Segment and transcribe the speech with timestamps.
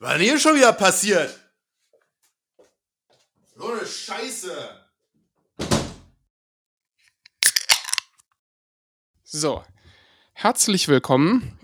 [0.00, 1.36] Was denn hier schon wieder passiert?
[3.56, 4.86] So eine Scheiße.
[9.24, 9.64] So,
[10.34, 11.58] herzlich willkommen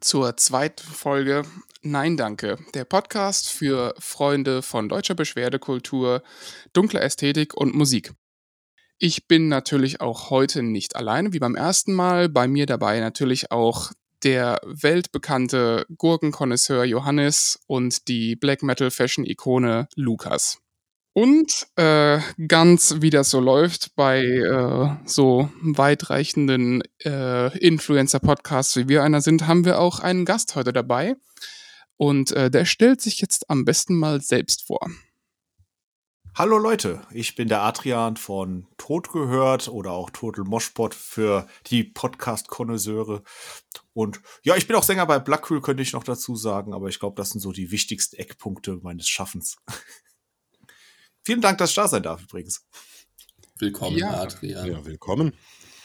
[0.00, 1.42] zur zweiten Folge
[1.82, 6.22] Nein Danke, der Podcast für Freunde von deutscher Beschwerdekultur,
[6.74, 8.12] dunkler Ästhetik und Musik.
[8.98, 12.28] Ich bin natürlich auch heute nicht alleine wie beim ersten Mal.
[12.28, 13.90] Bei mir dabei natürlich auch
[14.24, 20.58] der weltbekannte Gurkenkonnoisseur Johannes und die Black Metal Fashion Ikone Lukas.
[21.12, 29.04] Und äh, ganz wie das so läuft bei äh, so weitreichenden äh, Influencer-Podcasts, wie wir
[29.04, 31.14] einer sind, haben wir auch einen Gast heute dabei.
[31.96, 34.90] Und äh, der stellt sich jetzt am besten mal selbst vor.
[36.36, 41.84] Hallo Leute, ich bin der Adrian von Tod gehört oder auch Total Moshpot für die
[41.84, 43.22] Podcast-Konnoisseure.
[43.92, 46.98] Und ja, ich bin auch Sänger bei Blackpool, könnte ich noch dazu sagen, aber ich
[46.98, 49.56] glaube, das sind so die wichtigsten Eckpunkte meines Schaffens.
[51.24, 52.66] Vielen Dank, dass ich da sein darf übrigens.
[53.60, 54.20] Willkommen, Ja.
[54.20, 54.66] Adrian.
[54.66, 55.34] Ja, willkommen.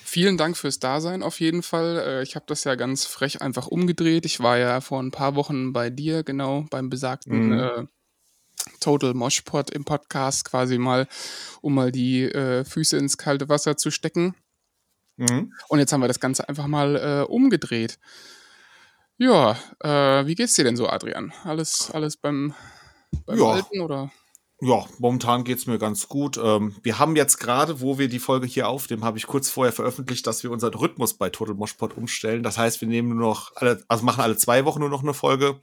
[0.04, 1.98] Vielen Dank fürs Dasein auf jeden Fall.
[2.00, 4.26] Äh, Ich habe das ja ganz frech einfach umgedreht.
[4.26, 7.54] Ich war ja vor ein paar Wochen bei dir, genau, beim besagten Mhm.
[7.54, 7.86] äh,
[8.80, 11.08] Total Moshpot im Podcast quasi mal,
[11.62, 14.36] um mal die äh, Füße ins kalte Wasser zu stecken.
[15.18, 15.54] Mhm.
[15.68, 18.00] Und jetzt haben wir das Ganze einfach mal äh, umgedreht.
[19.18, 21.34] Ja, äh, wie geht's dir denn so, Adrian?
[21.44, 22.54] Alles, alles beim,
[23.26, 23.52] beim Ja.
[23.52, 24.12] Alten oder?
[24.62, 26.38] Ja, momentan geht's mir ganz gut.
[26.38, 29.72] Ähm, wir haben jetzt gerade, wo wir die Folge hier aufnehmen, habe ich kurz vorher
[29.72, 32.44] veröffentlicht, dass wir unseren Rhythmus bei Total Moshpot umstellen.
[32.44, 35.14] Das heißt, wir nehmen nur noch alle, also machen alle zwei Wochen nur noch eine
[35.14, 35.60] Folge.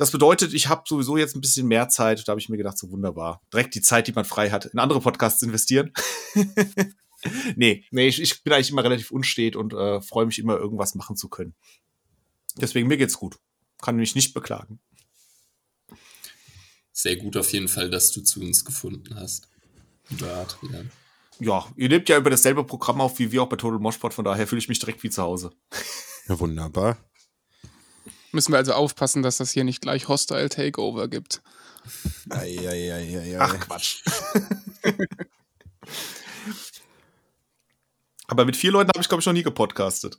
[0.00, 2.26] Das bedeutet, ich habe sowieso jetzt ein bisschen mehr Zeit.
[2.26, 3.42] Da habe ich mir gedacht, so wunderbar.
[3.52, 5.92] Direkt die Zeit, die man frei hat, in andere Podcasts investieren.
[7.54, 10.94] nee, nee, ich, ich bin eigentlich immer relativ unstet und äh, freue mich immer, irgendwas
[10.94, 11.54] machen zu können.
[12.56, 13.40] Deswegen, mir geht's gut.
[13.82, 14.80] Kann mich nicht beklagen.
[16.92, 19.48] Sehr gut auf jeden Fall, dass du zu uns gefunden hast.
[20.08, 20.90] Lieber Adrian.
[21.40, 24.24] Ja, ihr nehmt ja über dasselbe Programm auf wie wir auch bei Total Moshpot, von
[24.24, 25.52] daher fühle ich mich direkt wie zu Hause.
[26.26, 26.96] Ja, wunderbar.
[28.32, 31.42] Müssen wir also aufpassen, dass das hier nicht gleich Hostile Takeover gibt.
[32.28, 33.36] Eieieiei.
[33.40, 34.02] Ach, Quatsch.
[38.26, 40.18] Aber mit vier Leuten habe ich, glaube ich, noch nie gepodcastet.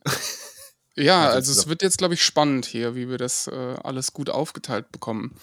[0.96, 4.30] Ja, Also es wird jetzt, glaube ich, spannend hier, wie wir das äh, alles gut
[4.30, 5.38] aufgeteilt bekommen.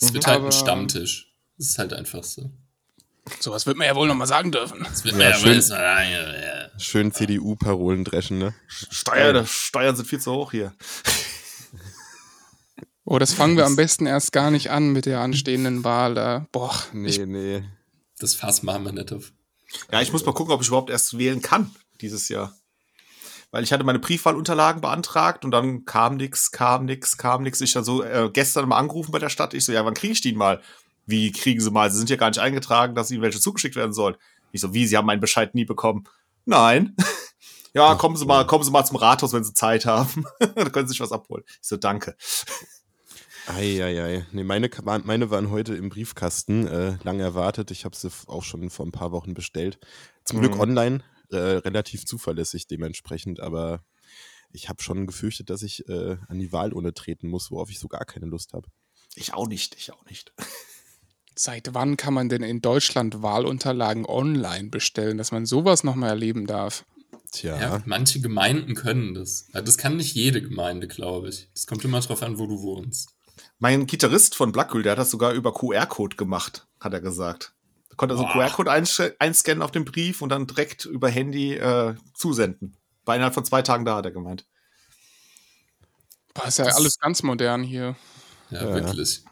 [0.00, 0.14] Es Mhm.
[0.14, 1.34] wird halt Aber- ein Stammtisch.
[1.58, 2.50] Das ist halt einfach so.
[3.40, 4.86] Sowas wird man ja wohl nochmal sagen dürfen.
[4.92, 5.60] Es wird Ja, ja, schön.
[5.62, 5.70] schön.
[5.72, 6.78] Ja, ja.
[6.78, 8.54] Schön CDU-Parolen dreschen, ne?
[8.68, 10.74] Steuern, Steuern sind viel zu hoch hier.
[13.08, 16.14] Oh, das fangen wir am besten erst gar nicht an mit der anstehenden Wahl.
[16.14, 16.46] Da.
[16.50, 17.62] Boah, Nee, ich, nee.
[18.18, 19.32] Das Fass machen wir nicht auf.
[19.92, 22.52] Ja, ich muss mal gucken, ob ich überhaupt erst wählen kann dieses Jahr.
[23.52, 27.60] Weil ich hatte meine Briefwahlunterlagen beantragt und dann kam nix, kam nix, kam nix.
[27.60, 29.54] Ich dann so äh, gestern mal angerufen bei der Stadt.
[29.54, 30.60] Ich so, ja, wann kriege ich die mal?
[31.06, 31.92] Wie kriegen sie mal?
[31.92, 34.16] Sie sind ja gar nicht eingetragen, dass ihnen welche zugeschickt werden sollen.
[34.50, 34.84] Ich so, wie?
[34.84, 36.08] Sie haben meinen Bescheid nie bekommen.
[36.44, 36.96] Nein.
[37.72, 40.24] ja, kommen Sie mal, kommen Sie mal zum Rathaus, wenn Sie Zeit haben.
[40.40, 41.44] da können Sie sich was abholen.
[41.46, 42.16] Ich so, danke.
[43.46, 44.26] Eieiei.
[44.32, 47.70] Nee, meine, waren- meine waren heute im Briefkasten, äh, lang erwartet.
[47.70, 49.78] Ich habe sie auch schon vor ein paar Wochen bestellt.
[50.24, 50.60] Zum Glück Mhm.
[50.60, 53.84] online, äh, relativ zuverlässig dementsprechend, aber
[54.52, 57.88] ich habe schon gefürchtet, dass ich äh, an die Wahlurne treten muss, worauf ich so
[57.88, 58.68] gar keine Lust habe.
[59.14, 60.32] Ich auch nicht, ich auch nicht.
[61.36, 66.46] seit wann kann man denn in Deutschland Wahlunterlagen online bestellen, dass man sowas nochmal erleben
[66.46, 66.84] darf?
[67.32, 67.82] Tja, Ja.
[67.86, 69.48] manche Gemeinden können das.
[69.52, 71.48] Das kann nicht jede Gemeinde, glaube ich.
[71.54, 73.15] Das kommt immer drauf an, wo du wohnst.
[73.58, 77.54] Mein Gitarrist von Blackpool, der hat das sogar über QR-Code gemacht, hat er gesagt.
[77.90, 78.46] Er konnte also einen Boah.
[78.48, 82.76] QR-Code einsch- einscannen auf dem Brief und dann direkt über Handy äh, zusenden.
[83.06, 84.44] War innerhalb von zwei Tagen da, hat er gemeint.
[86.34, 87.96] Boah, ist ja Das- alles ganz modern hier.
[88.50, 88.74] Ja, Ja.
[88.74, 89.22] wirklich.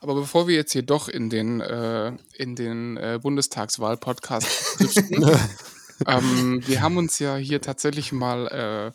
[0.00, 4.46] Aber bevor wir jetzt hier doch in den, äh, in den äh, Bundestagswahl-Podcast
[6.06, 8.92] ähm, wir haben uns ja hier tatsächlich mal äh,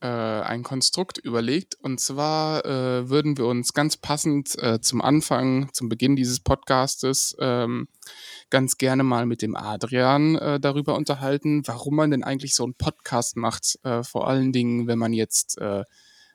[0.00, 1.74] äh, ein Konstrukt überlegt.
[1.74, 7.36] Und zwar äh, würden wir uns ganz passend äh, zum Anfang, zum Beginn dieses Podcastes,
[7.40, 7.88] ähm,
[8.50, 12.74] ganz gerne mal mit dem Adrian äh, darüber unterhalten, warum man denn eigentlich so einen
[12.74, 13.78] Podcast macht.
[13.82, 15.84] Äh, vor allen Dingen, wenn man jetzt äh,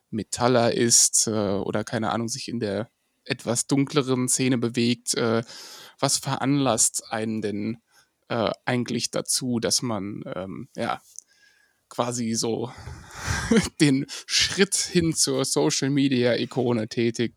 [0.10, 2.90] Metaller ist äh, oder keine Ahnung, sich in der
[3.24, 5.14] etwas dunkleren Szene bewegt.
[5.16, 5.44] Äh,
[6.00, 7.78] was veranlasst einen denn
[8.28, 11.02] äh, eigentlich dazu, dass man ähm, ja
[11.92, 12.72] quasi so
[13.82, 17.36] den Schritt hin zur Social Media Ikone tätigt?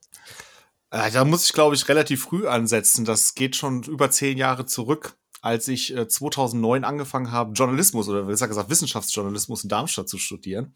[0.90, 3.04] Äh, da muss ich, glaube ich, relativ früh ansetzen.
[3.04, 8.22] Das geht schon über zehn Jahre zurück, als ich äh, 2009 angefangen habe, Journalismus oder
[8.22, 10.74] besser gesagt Wissenschaftsjournalismus in Darmstadt zu studieren.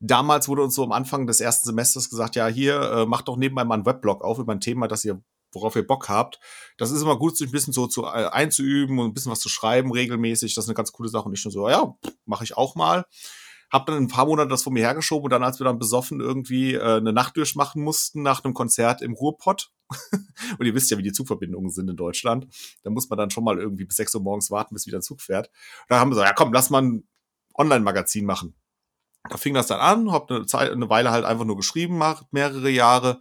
[0.00, 3.36] damals wurde uns so am Anfang des ersten Semesters gesagt, ja, hier, äh, macht doch
[3.36, 6.40] nebenbei mal einen Weblog auf über ein Thema, das ihr, worauf ihr Bock habt.
[6.78, 9.40] Das ist immer gut, sich ein bisschen so zu, äh, einzuüben und ein bisschen was
[9.40, 10.54] zu schreiben regelmäßig.
[10.54, 11.24] Das ist eine ganz coole Sache.
[11.24, 11.94] Und ich schon so, ja,
[12.24, 13.04] mache ich auch mal.
[13.70, 16.20] Hab dann ein paar Monate das von mir hergeschoben und dann, als wir dann besoffen
[16.20, 19.70] irgendwie äh, eine Nacht durchmachen mussten nach einem Konzert im Ruhrpott,
[20.58, 22.46] und ihr wisst ja, wie die Zugverbindungen sind in Deutschland,
[22.82, 25.02] da muss man dann schon mal irgendwie bis 6 Uhr morgens warten, bis wieder ein
[25.02, 25.50] Zug fährt.
[25.88, 27.08] Da haben wir so, ja komm, lass mal ein
[27.54, 28.54] Online-Magazin machen.
[29.28, 32.70] Da fing das dann an, hab eine, Zeit, eine Weile halt einfach nur geschrieben, mehrere
[32.70, 33.20] Jahre,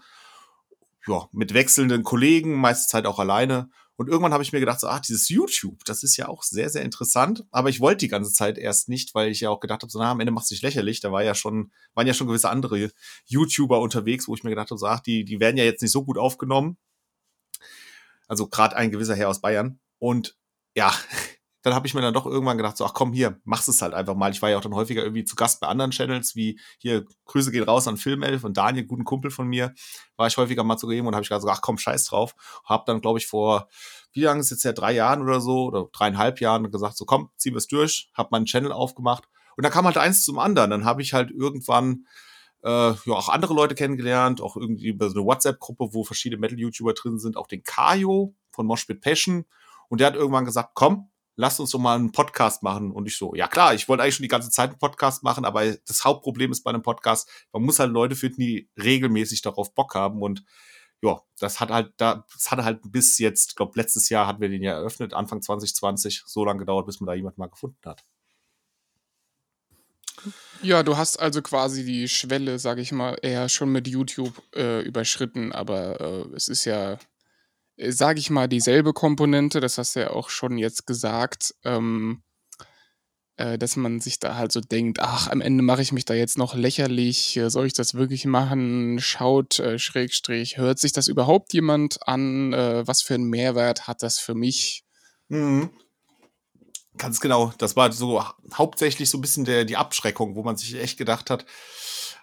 [1.08, 3.70] ja, mit wechselnden Kollegen, meiste Zeit auch alleine.
[3.96, 6.70] Und irgendwann habe ich mir gedacht, so, ach, dieses YouTube, das ist ja auch sehr,
[6.70, 7.46] sehr interessant.
[7.52, 10.00] Aber ich wollte die ganze Zeit erst nicht, weil ich ja auch gedacht habe, so,
[10.00, 11.02] na, am Ende macht es sich lächerlich.
[11.02, 12.92] Da war ja schon, waren ja schon gewisse andere
[13.26, 15.92] YouTuber unterwegs, wo ich mir gedacht habe, so, ach, die, die werden ja jetzt nicht
[15.92, 16.78] so gut aufgenommen.
[18.28, 19.80] Also gerade ein gewisser Herr aus Bayern.
[20.00, 20.36] Und
[20.76, 20.96] ja,
[21.64, 23.94] dann habe ich mir dann doch irgendwann gedacht, so, ach komm, hier, machst es halt
[23.94, 24.32] einfach mal.
[24.32, 27.52] Ich war ja auch dann häufiger irgendwie zu Gast bei anderen Channels, wie hier, Grüße
[27.52, 29.74] gehen raus an Filmelf und Daniel, guten Kumpel von mir,
[30.18, 32.36] war ich häufiger mal zu geben und habe ich gesagt, so, ach komm, scheiß drauf.
[32.66, 33.70] Hab dann, glaube ich, vor,
[34.14, 37.30] wie lange ist jetzt ja, drei Jahren oder so, oder dreieinhalb Jahren gesagt, so komm,
[37.38, 40.72] ziehen wir es durch, hab meinen Channel aufgemacht und da kam halt eins zum anderen.
[40.72, 42.06] Dann habe ich halt irgendwann
[42.64, 46.94] äh, ja auch andere Leute kennengelernt, auch irgendwie über so eine WhatsApp-Gruppe, wo verschiedene Metal-YouTuber
[46.94, 49.46] drin sind, auch den Kajo von Moshpit Passion.
[49.90, 52.92] Und der hat irgendwann gesagt, komm, lass uns doch mal einen Podcast machen.
[52.92, 55.46] Und ich so, ja klar, ich wollte eigentlich schon die ganze Zeit einen Podcast machen,
[55.46, 59.74] aber das Hauptproblem ist bei einem Podcast, man muss halt Leute finden, die regelmäßig darauf
[59.74, 60.22] Bock haben.
[60.22, 60.44] Und
[61.02, 64.50] ja, das hat halt, da, das hat halt bis jetzt, glaube letztes Jahr hatten wir
[64.50, 68.04] den ja eröffnet, Anfang 2020, so lange gedauert, bis man da jemand mal gefunden hat.
[70.62, 74.82] Ja, du hast also quasi die Schwelle, sage ich mal, eher schon mit YouTube äh,
[74.82, 77.00] überschritten, aber äh, es ist ja
[77.78, 82.24] sage ich mal, dieselbe Komponente, das hast du ja auch schon jetzt gesagt, ähm,
[83.38, 86.14] äh, dass man sich da halt so denkt, ach, am Ende mache ich mich da
[86.14, 89.00] jetzt noch lächerlich, äh, soll ich das wirklich machen?
[89.00, 92.54] Schaut, äh, Schrägstrich, hört sich das überhaupt jemand an?
[92.54, 94.84] Äh, was für einen Mehrwert hat das für mich?
[95.30, 95.70] Mhm.
[96.98, 97.54] Ganz genau.
[97.58, 98.24] Das war so
[98.54, 101.46] hauptsächlich so ein bisschen der, die Abschreckung, wo man sich echt gedacht hat,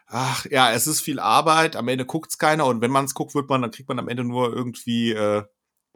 [0.08, 3.34] ach ja, es ist viel Arbeit, am Ende guckt's keiner und wenn man es guckt,
[3.34, 5.44] wird man, dann kriegt man am Ende nur irgendwie äh,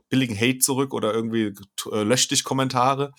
[0.08, 1.54] billigen Hate zurück oder irgendwie
[1.90, 3.12] äh, löscht dich Kommentare.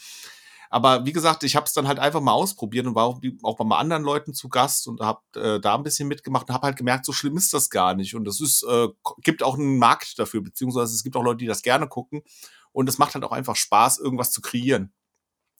[0.70, 3.58] Aber wie gesagt, ich habe es dann halt einfach mal ausprobiert und war auch, auch
[3.58, 6.78] bei anderen Leuten zu Gast und habe äh, da ein bisschen mitgemacht und habe halt
[6.78, 8.16] gemerkt, so schlimm ist das gar nicht.
[8.16, 8.88] Und es ist, äh,
[9.20, 12.24] gibt auch einen Markt dafür, beziehungsweise es gibt auch Leute, die das gerne gucken.
[12.72, 14.92] Und es macht halt auch einfach Spaß, irgendwas zu kreieren.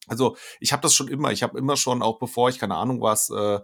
[0.08, 3.02] Also ich habe das schon immer, ich habe immer schon, auch bevor ich keine Ahnung
[3.02, 3.60] was, äh,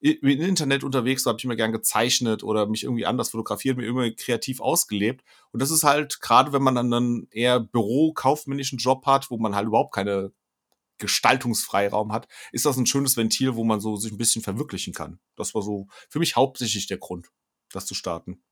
[0.00, 3.86] im Internet unterwegs war, habe ich immer gern gezeichnet oder mich irgendwie anders fotografiert, mir
[3.86, 5.24] immer kreativ ausgelebt.
[5.52, 9.56] Und das ist halt, gerade wenn man dann einen eher bürokaufmännischen Job hat, wo man
[9.56, 10.32] halt überhaupt keine
[10.98, 15.18] Gestaltungsfreiraum hat, ist das ein schönes Ventil, wo man so sich ein bisschen verwirklichen kann.
[15.34, 17.28] Das war so für mich hauptsächlich der Grund,
[17.72, 18.42] das zu starten.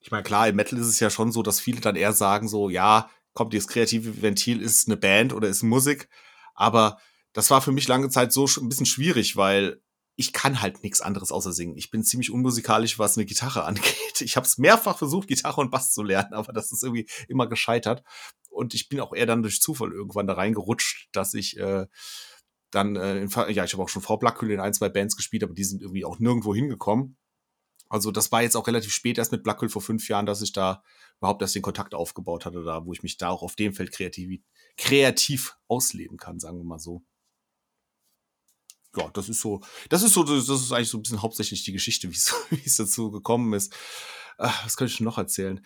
[0.00, 2.48] Ich meine, klar, im Metal ist es ja schon so, dass viele dann eher sagen
[2.48, 6.08] so, ja, kommt, dieses kreative Ventil ist eine Band oder ist Musik.
[6.54, 6.98] Aber
[7.32, 9.80] das war für mich lange Zeit so ein bisschen schwierig, weil
[10.16, 11.76] ich kann halt nichts anderes außer singen.
[11.76, 14.20] Ich bin ziemlich unmusikalisch, was eine Gitarre angeht.
[14.20, 17.46] Ich habe es mehrfach versucht, Gitarre und Bass zu lernen, aber das ist irgendwie immer
[17.46, 18.02] gescheitert.
[18.50, 21.86] Und ich bin auch eher dann durch Zufall irgendwann da reingerutscht, dass ich äh,
[22.70, 25.42] dann, äh, in, ja, ich habe auch schon vor Blackhülle in ein, zwei Bands gespielt,
[25.42, 27.16] aber die sind irgendwie auch nirgendwo hingekommen.
[27.88, 30.52] Also das war jetzt auch relativ spät erst mit Blackhüll vor fünf Jahren, dass ich
[30.52, 30.82] da
[31.18, 33.92] überhaupt erst den Kontakt aufgebaut hatte, da wo ich mich da auch auf dem Feld
[33.92, 34.40] kreativ,
[34.76, 37.02] kreativ ausleben kann, sagen wir mal so.
[38.96, 41.72] Ja, das ist so, das ist so, das ist eigentlich so ein bisschen hauptsächlich die
[41.72, 43.72] Geschichte, wie es, wie es dazu gekommen ist.
[44.38, 45.64] Ach, was kann ich noch erzählen?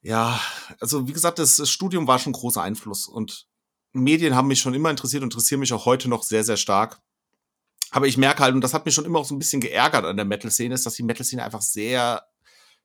[0.00, 0.40] Ja,
[0.80, 3.46] also wie gesagt, das, das Studium war schon großer Einfluss und
[3.92, 7.00] Medien haben mich schon immer interessiert und interessieren mich auch heute noch sehr, sehr stark.
[7.90, 10.06] Aber ich merke halt, und das hat mich schon immer auch so ein bisschen geärgert
[10.06, 12.26] an der Metal-Szene, ist, dass die Metal-Szene einfach sehr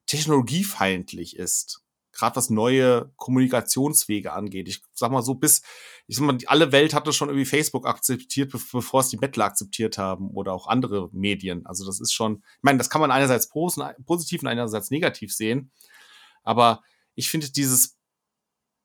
[0.06, 1.82] technologiefeindlich ist.
[2.17, 4.67] Gerade was neue Kommunikationswege angeht.
[4.67, 5.62] Ich sag mal so, bis,
[6.07, 10.00] ich sag mal, alle Welt hatte schon irgendwie Facebook akzeptiert, bevor es die Metal akzeptiert
[10.00, 11.65] haben oder auch andere Medien.
[11.67, 15.71] Also das ist schon, ich meine, das kann man einerseits positiv und einerseits negativ sehen.
[16.41, 16.81] Aber
[17.13, 18.00] ich finde dieses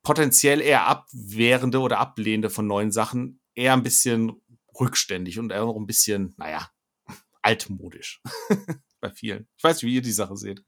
[0.02, 4.32] potenziell eher abwehrende oder ablehnende von neuen Sachen eher ein bisschen
[4.78, 6.70] rückständig und auch ein bisschen, naja,
[7.42, 8.20] altmodisch
[9.00, 9.48] bei vielen.
[9.56, 10.62] Ich weiß nicht, wie ihr die Sache seht.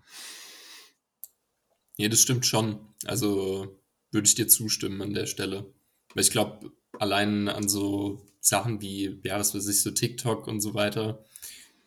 [1.96, 2.78] Ja, das stimmt schon.
[3.04, 5.72] Also würde ich dir zustimmen an der Stelle.
[6.14, 10.60] Weil ich glaube, allein an so Sachen wie, ja, das weiß ich, so TikTok und
[10.60, 11.24] so weiter,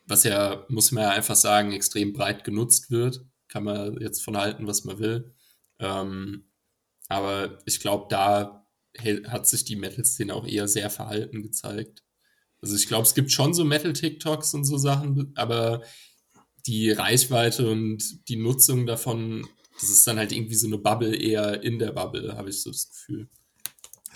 [0.06, 3.26] was ja, muss man ja einfach sagen, extrem breit genutzt wird.
[3.50, 5.34] Kann man jetzt von halten, was man will.
[5.80, 6.46] Ähm,
[7.10, 8.68] aber ich glaube, da
[9.28, 12.04] hat sich die Metal-Szene auch eher sehr verhalten gezeigt.
[12.62, 15.84] Also ich glaube, es gibt schon so Metal-TikToks und so Sachen, aber
[16.66, 19.48] die Reichweite und die Nutzung davon,
[19.80, 22.72] das ist dann halt irgendwie so eine Bubble eher in der Bubble, habe ich so
[22.72, 23.30] das Gefühl.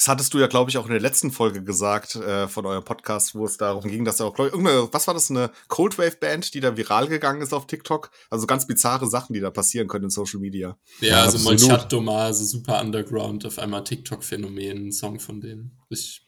[0.01, 2.83] Das hattest du ja, glaube ich, auch in der letzten Folge gesagt äh, von eurem
[2.83, 6.55] Podcast, wo es darum ging, dass er auch, glaube ich, was war das, eine Coldwave-Band,
[6.55, 8.09] die da viral gegangen ist auf TikTok?
[8.31, 10.75] Also ganz bizarre Sachen, die da passieren können in Social Media.
[11.01, 15.77] Ja, ja also Molchat Doma, also super underground, auf einmal TikTok-Phänomen, ein Song von denen.
[15.91, 16.25] Richtig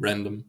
[0.00, 0.44] random.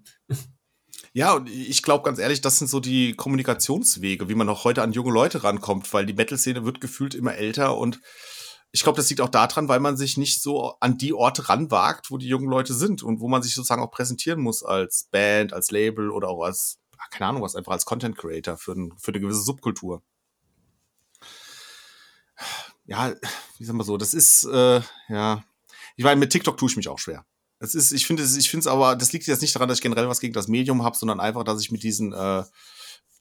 [1.13, 4.83] Ja, und ich glaube ganz ehrlich, das sind so die Kommunikationswege, wie man auch heute
[4.83, 7.99] an junge Leute rankommt, weil die Metal-Szene wird gefühlt immer älter und
[8.71, 12.11] ich glaube, das liegt auch daran, weil man sich nicht so an die Orte ranwagt,
[12.11, 15.53] wo die jungen Leute sind und wo man sich sozusagen auch präsentieren muss als Band,
[15.53, 16.79] als Label oder auch als,
[17.09, 20.03] keine Ahnung was, einfach als Content Creator für, ein, für eine gewisse Subkultur.
[22.85, 23.13] Ja,
[23.57, 25.43] wie sagen wir so, das ist, äh, ja,
[25.95, 27.25] ich meine, mit TikTok tue ich mich auch schwer.
[27.59, 29.79] Das ist, ich finde es, ich finde es aber, das liegt jetzt nicht daran, dass
[29.79, 32.43] ich generell was gegen das Medium habe, sondern einfach, dass ich mit diesen, äh,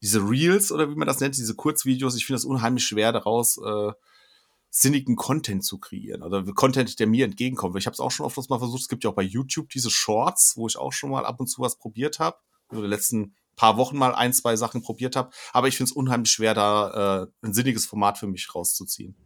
[0.01, 3.59] diese Reels oder wie man das nennt, diese Kurzvideos, ich finde es unheimlich schwer daraus,
[3.59, 3.93] äh,
[4.71, 7.77] sinnigen Content zu kreieren oder Content, der mir entgegenkommt.
[7.77, 8.83] Ich habe es auch schon oft mal versucht.
[8.83, 11.47] Es gibt ja auch bei YouTube diese Shorts, wo ich auch schon mal ab und
[11.47, 12.37] zu was probiert habe.
[12.71, 15.31] Oder die letzten paar Wochen mal ein, zwei Sachen probiert habe.
[15.53, 19.17] Aber ich finde es unheimlich schwer, da äh, ein sinniges Format für mich rauszuziehen.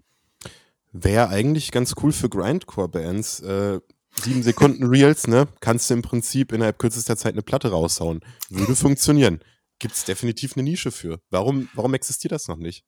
[0.92, 3.40] Wäre eigentlich ganz cool für Grindcore-Bands.
[3.40, 3.80] Äh,
[4.20, 5.48] sieben Sekunden Reels, ne?
[5.60, 8.20] Kannst du im Prinzip innerhalb kürzester Zeit eine Platte raushauen.
[8.50, 9.40] Würde funktionieren.
[9.78, 11.20] Gibt es definitiv eine Nische für.
[11.30, 12.84] Warum, warum existiert das noch nicht?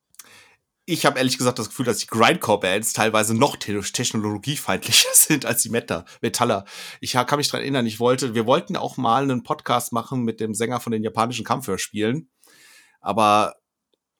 [0.86, 5.70] ich habe ehrlich gesagt das Gefühl, dass die Grindcore-Bands teilweise noch technologiefeindlicher sind als die
[5.70, 6.64] Meta Metaller.
[7.00, 10.40] Ich kann mich dran erinnern, ich wollte, wir wollten auch mal einen Podcast machen mit
[10.40, 12.30] dem Sänger von den japanischen Kampfhörspielen,
[13.00, 13.54] aber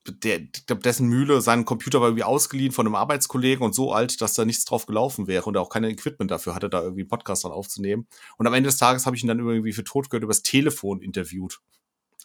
[0.07, 4.33] der, dessen Mühle, sein Computer war irgendwie ausgeliehen von einem Arbeitskollegen und so alt, dass
[4.33, 7.09] da nichts drauf gelaufen wäre und er auch kein Equipment dafür hatte, da irgendwie einen
[7.09, 8.07] Podcast dran aufzunehmen.
[8.37, 11.01] Und am Ende des Tages habe ich ihn dann irgendwie für tot gehört übers Telefon
[11.01, 11.59] interviewt.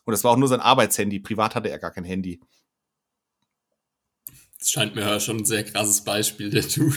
[0.04, 1.20] Und das war auch nur sein Arbeitshandy.
[1.20, 2.40] Privat hatte er gar kein Handy.
[4.58, 6.96] Das scheint mir schon ein sehr krasses Beispiel, der Dude.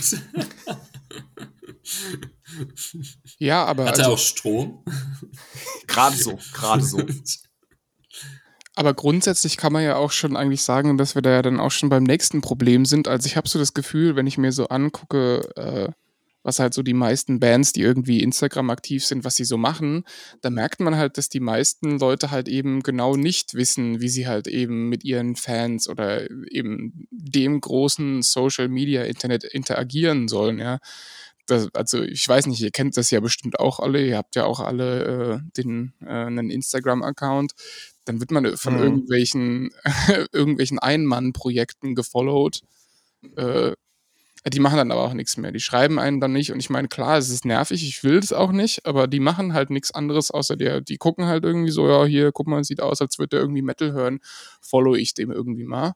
[3.38, 3.86] ja, aber.
[3.86, 4.84] Hat er also, auch Strom?
[5.88, 7.02] gerade so, gerade so.
[8.76, 11.72] Aber grundsätzlich kann man ja auch schon eigentlich sagen, dass wir da ja dann auch
[11.72, 13.08] schon beim nächsten Problem sind.
[13.08, 15.92] Also ich habe so das Gefühl, wenn ich mir so angucke, äh,
[16.44, 20.04] was halt so die meisten Bands, die irgendwie Instagram aktiv sind, was sie so machen,
[20.42, 24.28] da merkt man halt, dass die meisten Leute halt eben genau nicht wissen, wie sie
[24.28, 30.80] halt eben mit ihren Fans oder eben dem großen Social Media Internet interagieren sollen, ja.
[31.46, 34.46] Das, also ich weiß nicht, ihr kennt das ja bestimmt auch alle, ihr habt ja
[34.46, 35.04] auch alle
[35.44, 37.52] äh, den, äh, einen Instagram-Account,
[38.06, 38.84] dann wird man von mhm.
[38.84, 39.70] irgendwelchen,
[40.32, 42.62] irgendwelchen Ein-Mann-Projekten gefollowt.
[43.36, 43.74] Äh,
[44.52, 45.54] die machen dann aber auch nichts mehr.
[45.54, 46.52] Die schreiben einen dann nicht.
[46.52, 49.54] Und ich meine, klar, es ist nervig, ich will es auch nicht, aber die machen
[49.54, 52.82] halt nichts anderes, außer der, die gucken halt irgendwie so, ja, hier, guck mal, sieht
[52.82, 54.20] aus, als würde der irgendwie Metal hören,
[54.62, 55.94] follow ich dem irgendwie mal.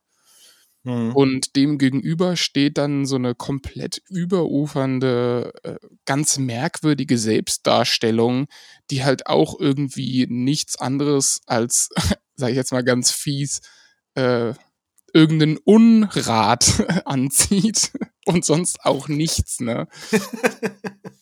[0.83, 1.15] Mhm.
[1.15, 8.47] Und dem gegenüber steht dann so eine komplett überufernde, äh, ganz merkwürdige Selbstdarstellung,
[8.89, 11.89] die halt auch irgendwie nichts anderes als,
[12.35, 13.61] sag ich jetzt mal ganz fies,
[14.15, 14.53] äh,
[15.13, 17.91] irgendeinen Unrat anzieht
[18.25, 19.87] und sonst auch nichts, ne?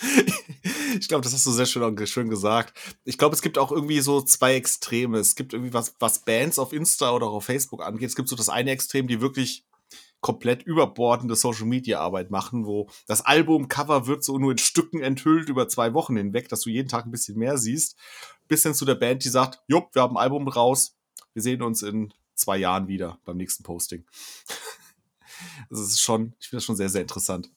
[0.98, 2.78] ich glaube, das hast du sehr schön, schön gesagt.
[3.04, 5.18] Ich glaube, es gibt auch irgendwie so zwei Extreme.
[5.18, 8.08] Es gibt irgendwie was, was Bands auf Insta oder auf Facebook angeht.
[8.08, 9.64] Es gibt so das eine Extrem, die wirklich
[10.20, 15.48] komplett überbordende Social Media Arbeit machen, wo das Albumcover wird so nur in Stücken enthüllt
[15.48, 17.96] über zwei Wochen hinweg, dass du jeden Tag ein bisschen mehr siehst.
[18.48, 20.96] Bis hin zu der Band, die sagt, jupp, wir haben ein Album raus.
[21.34, 24.04] Wir sehen uns in zwei Jahren wieder beim nächsten Posting.
[25.70, 27.50] das ist schon, ich finde das schon sehr, sehr interessant.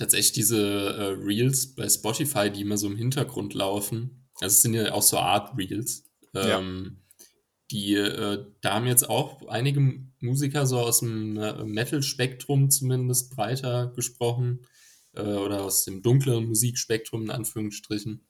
[0.00, 4.72] Tatsächlich diese äh, Reels bei Spotify, die immer so im Hintergrund laufen, also es sind
[4.72, 6.04] ja auch so Art Reels.
[6.34, 7.24] Ähm, ja.
[7.70, 13.92] Die, äh, da haben jetzt auch einige Musiker so aus dem äh, Metal-Spektrum zumindest breiter
[13.94, 14.66] gesprochen
[15.12, 18.26] äh, oder aus dem dunkleren Musikspektrum in Anführungsstrichen.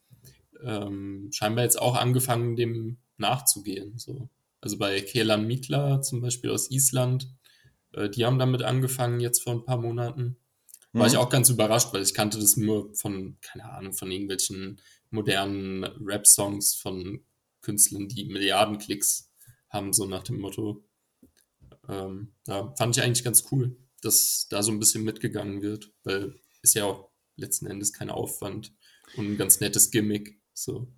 [0.64, 3.96] Ähm, scheinbar jetzt auch angefangen, dem nachzugehen.
[3.96, 4.28] So.
[4.60, 7.32] Also bei Kelan Mikla zum Beispiel aus Island,
[7.92, 10.36] äh, die haben damit angefangen jetzt vor ein paar Monaten.
[10.92, 11.12] War mhm.
[11.12, 14.80] ich auch ganz überrascht, weil ich kannte das nur von, keine Ahnung, von irgendwelchen
[15.10, 17.24] modernen Rap-Songs von
[17.60, 19.30] Künstlern, die Milliarden Klicks
[19.68, 20.84] haben, so nach dem Motto.
[21.88, 26.40] Ähm, ja, fand ich eigentlich ganz cool, dass da so ein bisschen mitgegangen wird, weil
[26.62, 28.74] ist ja auch letzten Endes kein Aufwand
[29.16, 30.40] und ein ganz nettes Gimmick.
[30.52, 30.92] So.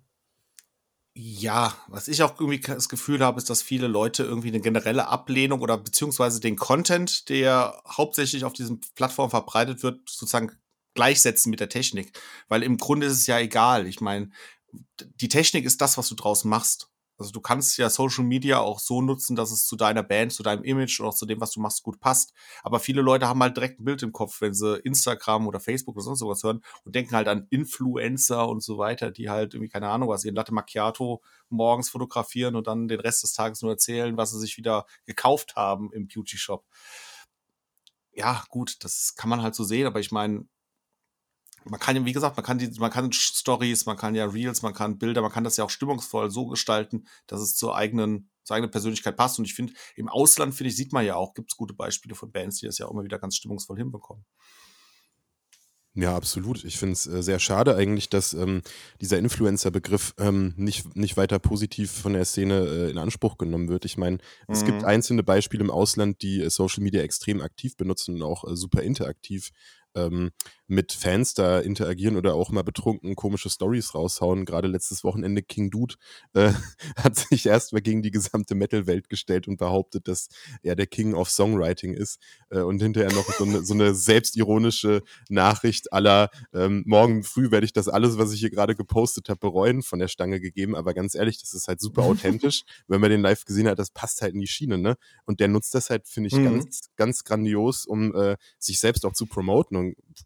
[1.15, 5.07] Ja, was ich auch irgendwie das Gefühl habe, ist, dass viele Leute irgendwie eine generelle
[5.07, 10.51] Ablehnung oder beziehungsweise den Content, der hauptsächlich auf diesen Plattformen verbreitet wird, sozusagen
[10.95, 12.19] gleichsetzen mit der Technik.
[12.47, 13.85] Weil im Grunde ist es ja egal.
[13.85, 14.31] Ich meine,
[14.99, 16.89] die Technik ist das, was du draus machst.
[17.23, 20.43] Also du kannst ja Social Media auch so nutzen, dass es zu deiner Band, zu
[20.43, 22.33] deinem Image oder auch zu dem, was du machst, gut passt.
[22.63, 25.95] Aber viele Leute haben halt direkt ein Bild im Kopf, wenn sie Instagram oder Facebook
[25.95, 29.69] oder sonst sowas hören und denken halt an Influencer und so weiter, die halt irgendwie,
[29.69, 33.71] keine Ahnung was, ihren Latte Macchiato morgens fotografieren und dann den Rest des Tages nur
[33.71, 36.65] erzählen, was sie sich wieder gekauft haben im Beauty Shop.
[38.11, 40.45] Ja, gut, das kann man halt so sehen, aber ich meine,
[41.65, 44.61] man kann ja, wie gesagt, man kann die, man kann Stories, man kann ja Reels,
[44.61, 48.29] man kann Bilder, man kann das ja auch stimmungsvoll so gestalten, dass es zur eigenen,
[48.43, 49.39] zur eigenen Persönlichkeit passt.
[49.39, 52.15] Und ich finde, im Ausland, finde ich, sieht man ja auch, gibt es gute Beispiele
[52.15, 54.25] von Bands, die das ja auch immer wieder ganz stimmungsvoll hinbekommen.
[55.95, 56.63] Ja, absolut.
[56.63, 58.63] Ich finde es äh, sehr schade eigentlich, dass ähm,
[58.99, 63.85] dieser Influencer-Begriff ähm, nicht, nicht weiter positiv von der Szene äh, in Anspruch genommen wird.
[63.85, 64.53] Ich meine, mhm.
[64.53, 64.87] es gibt mhm.
[64.87, 68.81] einzelne Beispiele im Ausland, die äh, Social Media extrem aktiv benutzen und auch äh, super
[68.81, 69.51] interaktiv
[69.95, 70.31] ähm,
[70.67, 74.45] mit Fans da interagieren oder auch mal betrunken komische Stories raushauen.
[74.45, 75.95] Gerade letztes Wochenende King Dude
[76.33, 76.51] äh,
[76.95, 80.29] hat sich erstmal gegen die gesamte Metal-Welt gestellt und behauptet, dass
[80.61, 82.19] er der King of Songwriting ist
[82.49, 87.65] äh, und hinterher noch so eine, so eine selbstironische Nachricht aller ähm, morgen früh werde
[87.65, 90.75] ich das alles, was ich hier gerade gepostet habe, bereuen von der Stange gegeben.
[90.75, 92.63] Aber ganz ehrlich, das ist halt super authentisch.
[92.87, 94.95] Wenn man den live gesehen hat, das passt halt in die Schiene, ne?
[95.25, 96.45] Und der nutzt das halt, finde ich, mhm.
[96.45, 99.77] ganz, ganz grandios, um äh, sich selbst auch zu promoten.
[99.77, 99.82] Und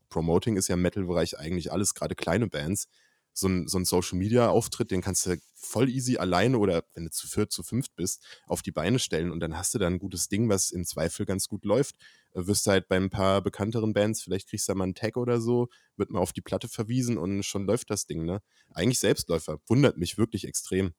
[0.09, 2.87] Promoting ist ja im Metal-Bereich eigentlich alles, gerade kleine Bands.
[3.33, 7.27] So ein, so ein Social-Media-Auftritt, den kannst du voll easy alleine oder wenn du zu
[7.27, 10.27] viert, zu fünft bist, auf die Beine stellen und dann hast du da ein gutes
[10.27, 11.95] Ding, was im Zweifel ganz gut läuft.
[12.33, 14.95] Äh, wirst du halt bei ein paar bekannteren Bands, vielleicht kriegst du da mal einen
[14.95, 18.41] Tag oder so, wird mal auf die Platte verwiesen und schon läuft das Ding, ne?
[18.73, 19.59] Eigentlich Selbstläufer.
[19.67, 20.93] Wundert mich wirklich extrem.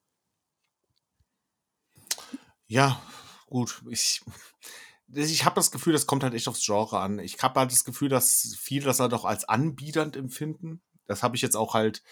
[2.67, 3.01] Ja,
[3.47, 3.81] gut.
[3.89, 4.21] Ich,
[5.13, 7.19] ich habe das Gefühl, das kommt halt echt aufs Genre an.
[7.19, 10.81] Ich habe halt das Gefühl, dass viele das halt auch als anbiedernd empfinden.
[11.07, 12.03] Das habe ich jetzt auch halt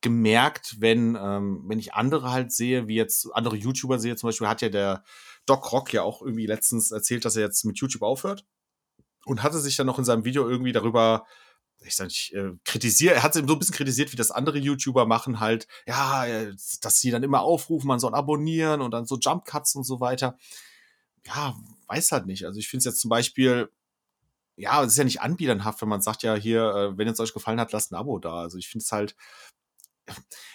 [0.00, 4.16] gemerkt, wenn, ähm, wenn ich andere halt sehe, wie jetzt andere YouTuber sehe.
[4.16, 5.04] Zum Beispiel hat ja der
[5.44, 8.46] Doc Rock ja auch irgendwie letztens erzählt, dass er jetzt mit YouTube aufhört.
[9.26, 11.26] Und hatte sich dann noch in seinem Video irgendwie darüber,
[11.80, 15.04] ich sag nicht, äh, kritisiert, er hat so ein bisschen kritisiert, wie das andere YouTuber
[15.04, 19.18] machen, halt, ja, äh, dass sie dann immer aufrufen, man soll abonnieren und dann so
[19.18, 20.38] Jump Cuts und so weiter.
[21.26, 21.56] Ja,
[21.88, 22.44] weiß halt nicht.
[22.44, 23.70] Also ich finde es jetzt zum Beispiel,
[24.56, 27.34] ja, es ist ja nicht anbieternhaft, wenn man sagt, ja, hier, äh, wenn es euch
[27.34, 28.34] gefallen hat, lasst ein Abo da.
[28.34, 29.16] Also ich finde es halt,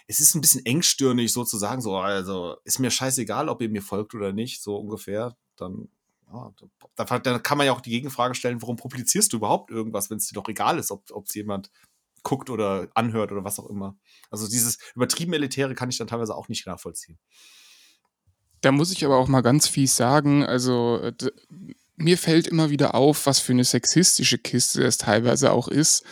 [0.07, 4.15] es ist ein bisschen engstirnig sozusagen, so, also ist mir scheißegal, ob ihr mir folgt
[4.15, 5.36] oder nicht, so ungefähr.
[5.57, 5.89] Dann,
[6.31, 6.53] ja,
[6.95, 10.17] da, da kann man ja auch die Gegenfrage stellen, warum publizierst du überhaupt irgendwas, wenn
[10.17, 11.69] es dir doch egal ist, ob es jemand
[12.23, 13.97] guckt oder anhört oder was auch immer.
[14.29, 17.19] Also dieses übertrieben Elitäre kann ich dann teilweise auch nicht nachvollziehen.
[18.62, 21.12] Da muss ich aber auch mal ganz fies sagen, also
[21.95, 26.04] mir fällt immer wieder auf, was für eine sexistische Kiste es teilweise auch ist,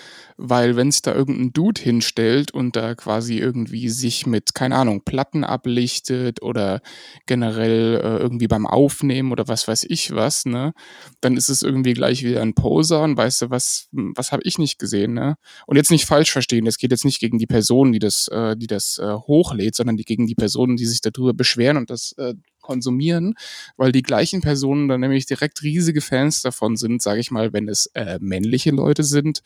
[0.42, 5.02] weil wenn sich da irgendein Dude hinstellt und da quasi irgendwie sich mit, keine Ahnung,
[5.04, 6.82] Platten ablichtet oder
[7.26, 10.72] generell äh, irgendwie beim Aufnehmen oder was weiß ich was, ne,
[11.20, 14.58] dann ist es irgendwie gleich wieder ein Poser und weißt du, was, was habe ich
[14.58, 15.36] nicht gesehen, ne?
[15.68, 18.56] Und jetzt nicht falsch verstehen, es geht jetzt nicht gegen die Person, die das, äh,
[18.56, 22.13] die das äh, hochlädt, sondern die, gegen die Personen, die sich darüber beschweren und das
[22.18, 22.34] äh,
[22.69, 23.34] konsumieren,
[23.77, 27.67] weil die gleichen Personen dann nämlich direkt riesige Fans davon sind, sage ich mal, wenn
[27.67, 29.41] es äh, männliche Leute sind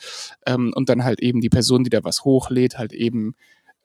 [0.46, 3.36] ähm, und dann halt eben die Person, die da was hochlädt, halt eben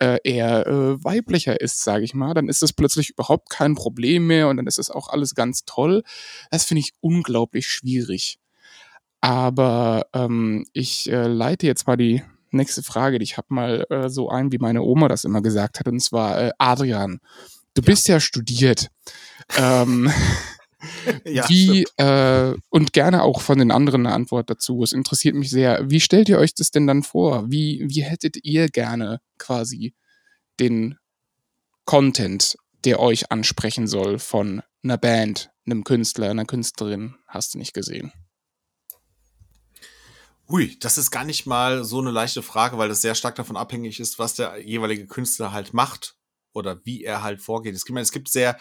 [0.01, 4.27] äh, eher äh, weiblicher ist, sage ich mal, dann ist es plötzlich überhaupt kein Problem
[4.27, 6.03] mehr und dann ist es auch alles ganz toll.
[6.51, 8.40] Das finde ich unglaublich schwierig.
[9.20, 13.18] Aber ähm, ich äh, leite jetzt mal die nächste Frage.
[13.18, 16.40] Ich habe mal äh, so ein, wie meine Oma das immer gesagt hat, und zwar
[16.40, 17.20] äh, Adrian.
[17.74, 17.87] Du ja.
[17.87, 18.88] bist ja studiert.
[19.57, 20.11] Ähm,
[21.24, 24.83] ja, wie, äh, und gerne auch von den anderen eine Antwort dazu.
[24.83, 25.90] Es interessiert mich sehr.
[25.90, 27.51] Wie stellt ihr euch das denn dann vor?
[27.51, 29.94] Wie, wie hättet ihr gerne quasi
[30.61, 30.98] den
[31.85, 37.16] Content, der euch ansprechen soll von einer Band, einem Künstler, einer Künstlerin?
[37.27, 38.12] Hast du nicht gesehen?
[40.48, 43.59] Hui, das ist gar nicht mal so eine leichte Frage, weil das sehr stark davon
[43.59, 46.16] abhängig ist, was der jeweilige Künstler halt macht
[46.55, 47.74] oder wie er halt vorgeht.
[47.74, 48.59] Es gibt, es gibt sehr,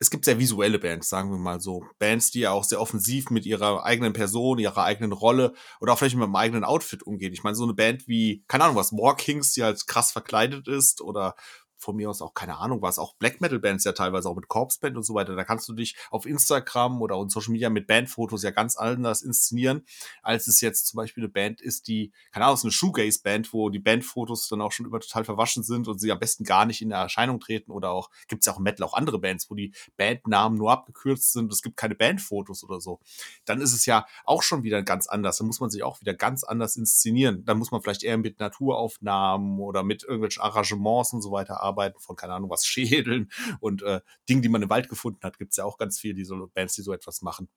[0.00, 1.84] es gibt sehr visuelle Bands, sagen wir mal so.
[1.98, 5.98] Bands, die ja auch sehr offensiv mit ihrer eigenen Person, ihrer eigenen Rolle oder auch
[5.98, 7.32] vielleicht mit einem eigenen Outfit umgehen.
[7.32, 10.68] Ich meine, so eine Band wie, keine Ahnung was, War Kings, die halt krass verkleidet
[10.68, 11.34] ist oder
[11.78, 14.48] von mir aus auch, keine Ahnung, was, auch Black Metal Bands ja teilweise auch mit
[14.48, 15.36] Corpse Band und so weiter.
[15.36, 19.22] Da kannst du dich auf Instagram oder auf Social Media mit Bandfotos ja ganz anders
[19.22, 19.84] inszenieren,
[20.22, 23.52] als es jetzt zum Beispiel eine Band ist, die, keine Ahnung, ist eine Shoegaze Band,
[23.52, 26.66] wo die Bandfotos dann auch schon über total verwaschen sind und sie am besten gar
[26.66, 29.48] nicht in Erscheinung treten oder auch, gibt es ja auch im Metal auch andere Bands,
[29.48, 33.00] wo die Bandnamen nur abgekürzt sind, es gibt keine Bandfotos oder so.
[33.44, 35.38] Dann ist es ja auch schon wieder ganz anders.
[35.38, 37.44] Da muss man sich auch wieder ganz anders inszenieren.
[37.44, 41.67] Da muss man vielleicht eher mit Naturaufnahmen oder mit irgendwelchen Arrangements und so weiter arbeiten
[41.68, 45.38] Verarbeiten von, keine Ahnung, was Schädeln und äh, Dingen, die man im Wald gefunden hat,
[45.38, 47.48] gibt's ja auch ganz viele, die so Bands, die so etwas machen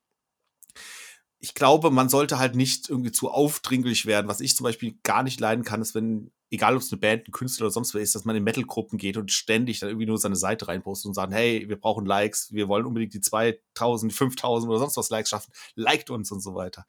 [1.44, 4.28] ich glaube, man sollte halt nicht irgendwie zu aufdringlich werden.
[4.28, 7.28] Was ich zum Beispiel gar nicht leiden kann, ist, wenn, egal ob es eine Band,
[7.28, 10.06] ein Künstler oder sonst wer ist, dass man in Metal-Gruppen geht und ständig dann irgendwie
[10.06, 14.12] nur seine Seite reinpostet und sagt, hey, wir brauchen Likes, wir wollen unbedingt die 2000,
[14.12, 16.86] die 5000 oder sonst was Likes schaffen, liked uns und so weiter.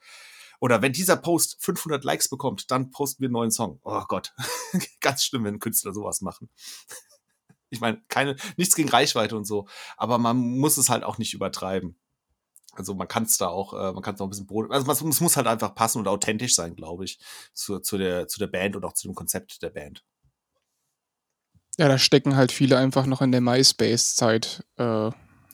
[0.61, 3.81] Oder wenn dieser Post 500 Likes bekommt, dann posten wir einen neuen Song.
[3.83, 4.35] Oh Gott,
[5.01, 6.51] ganz schlimm, wenn Künstler sowas machen.
[7.73, 11.35] Ich meine, keine, nichts gegen Reichweite und so, aber man muss es halt auch nicht
[11.35, 11.97] übertreiben.
[12.75, 14.91] Also man kann es da auch, äh, man kann es auch ein bisschen Brot, also
[14.91, 17.19] es muss halt einfach passen und authentisch sein, glaube ich,
[17.53, 20.05] zu, zu, der, zu der Band und auch zu dem Konzept der Band.
[21.79, 25.11] Ja, da stecken halt viele einfach noch in der MySpace-Zeit äh,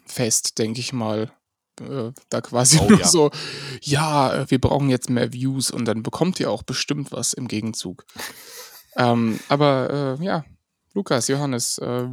[0.07, 1.33] fest, denke ich mal.
[1.81, 3.07] Äh, da quasi oh, nur ja.
[3.07, 3.31] so,
[3.83, 7.47] ja, äh, wir brauchen jetzt mehr Views und dann bekommt ihr auch bestimmt was im
[7.47, 8.05] Gegenzug.
[8.97, 10.45] ähm, aber äh, ja,
[10.99, 12.09] Lukas, Johannes, äh,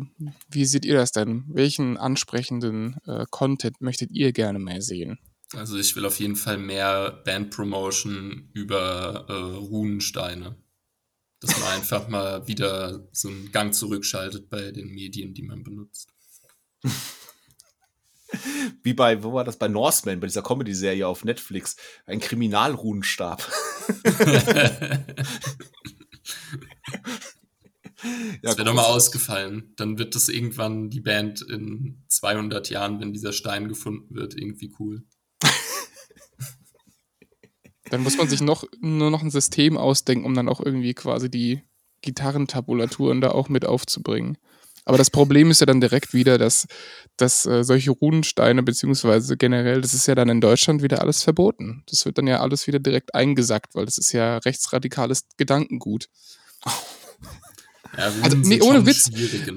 [0.52, 1.46] wie seht ihr das denn?
[1.48, 5.18] Welchen ansprechenden äh, Content möchtet ihr gerne mehr sehen?
[5.56, 10.56] Also ich will auf jeden Fall mehr Band-Promotion über äh, Runensteine.
[11.40, 16.14] Dass man einfach mal wieder so einen Gang zurückschaltet bei den Medien, die man benutzt.
[18.84, 19.58] Wie bei, wo war das?
[19.58, 21.76] Bei Norseman, bei dieser Comedy-Serie auf Netflix.
[22.06, 23.52] Ein Kriminalrunenstab.
[28.42, 29.74] das wäre doch mal ausgefallen.
[29.76, 34.74] Dann wird das irgendwann die Band in 200 Jahren, wenn dieser Stein gefunden wird, irgendwie
[34.80, 35.04] cool.
[37.90, 41.30] dann muss man sich noch, nur noch ein System ausdenken, um dann auch irgendwie quasi
[41.30, 41.62] die
[42.02, 44.38] Gitarrentabulaturen da auch mit aufzubringen.
[44.86, 46.68] Aber das Problem ist ja dann direkt wieder, dass,
[47.18, 51.84] dass äh, solche Runensteine, beziehungsweise generell, das ist ja dann in Deutschland wieder alles verboten.
[51.90, 56.08] Das wird dann ja alles wieder direkt eingesackt, weil das ist ja rechtsradikales Gedankengut.
[57.98, 59.10] Ja, also, nee, ohne Witz.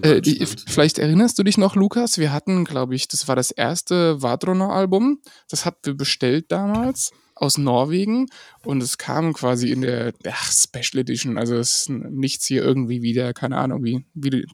[0.02, 2.18] Äh, die, vielleicht erinnerst du dich noch, Lukas?
[2.18, 5.20] Wir hatten, glaube ich, das war das erste Vadrona-Album.
[5.48, 8.26] Das hatten wir bestellt damals aus Norwegen
[8.64, 11.38] und es kam quasi in der ach, Special Edition.
[11.38, 14.44] Also es ist nichts hier irgendwie wieder, keine Ahnung, wie, wie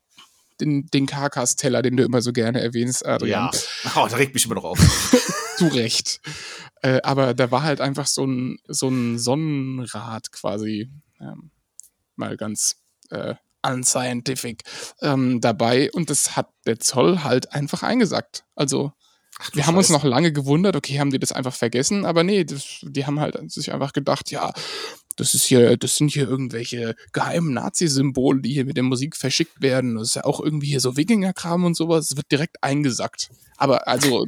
[0.60, 3.50] den, den Karkas-Teller, den du immer so gerne erwähnst, Adrian.
[3.52, 4.78] Ja, oh, da regt mich immer noch auf.
[5.56, 6.20] Zu Recht.
[6.82, 10.90] Äh, aber da war halt einfach so ein, so ein Sonnenrad quasi.
[11.20, 11.50] Ähm,
[12.16, 12.76] mal ganz
[13.10, 14.62] äh, unscientific
[15.00, 18.44] ähm, dabei und das hat der Zoll halt einfach eingesackt.
[18.54, 18.92] Also
[19.40, 22.44] Ach, wir haben uns noch lange gewundert, okay, haben die das einfach vergessen, aber nee,
[22.44, 24.52] das, die haben halt sich einfach gedacht, ja,
[25.16, 29.60] das ist hier, das sind hier irgendwelche geheimen Nazi-Symbole, die hier mit der Musik verschickt
[29.60, 29.96] werden.
[29.96, 32.10] Das ist ja auch irgendwie hier so Wikinger-Kram und sowas.
[32.10, 33.30] Es wird direkt eingesackt.
[33.56, 34.26] Aber also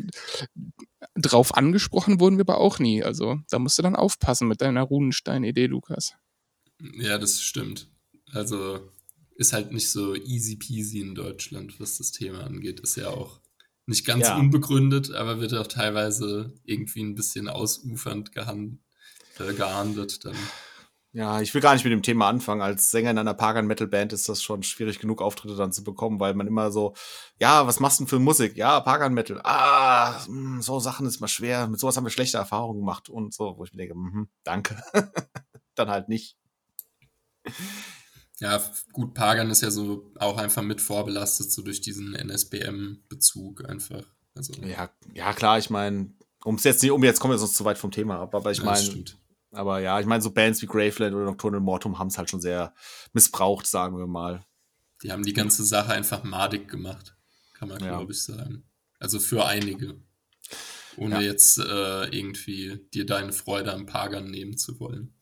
[1.14, 3.02] drauf angesprochen wurden wir aber auch nie.
[3.02, 6.14] Also da musst du dann aufpassen mit deiner Runenstein-Idee, Lukas.
[6.98, 7.88] Ja, das stimmt.
[8.32, 8.92] Also
[9.36, 12.80] ist halt nicht so easy peasy in Deutschland, was das Thema angeht.
[12.80, 13.40] Ist ja auch
[13.86, 14.36] nicht ganz ja.
[14.36, 18.80] unbegründet, aber wird auch teilweise irgendwie ein bisschen ausufernd gehand,
[19.38, 20.24] äh, geahndet.
[20.24, 20.34] Dann.
[21.12, 22.62] Ja, ich will gar nicht mit dem Thema anfangen.
[22.62, 25.84] Als Sänger in einer Pagan Metal Band ist das schon schwierig genug, Auftritte dann zu
[25.84, 26.94] bekommen, weil man immer so,
[27.38, 28.56] ja, was machst du denn für Musik?
[28.56, 29.40] Ja, Pagan Metal.
[29.44, 31.68] Ah, hm, so Sachen ist mal schwer.
[31.68, 34.82] Mit sowas haben wir schlechte Erfahrungen gemacht und so, wo ich mir denke, mh, danke.
[35.74, 36.36] dann halt nicht.
[38.38, 44.04] Ja, gut, Pagan ist ja so auch einfach mit vorbelastet, so durch diesen NSBM-Bezug einfach.
[44.34, 46.12] Also, ja, ja, klar, ich meine,
[46.44, 48.62] um jetzt nicht, um jetzt kommen wir sonst zu weit vom Thema ab, aber ich
[48.62, 49.04] meine,
[49.52, 52.42] aber ja, ich meine, so Bands wie Graveland oder Nocturnal Mortum haben es halt schon
[52.42, 52.74] sehr
[53.14, 54.44] missbraucht, sagen wir mal.
[55.02, 57.16] Die haben die ganze Sache einfach madig gemacht,
[57.54, 57.88] kann man, ja.
[57.88, 58.64] glaube ich, sagen.
[58.98, 59.96] Also für einige.
[60.98, 61.20] Ohne ja.
[61.20, 65.15] jetzt äh, irgendwie dir deine Freude am Pagan nehmen zu wollen.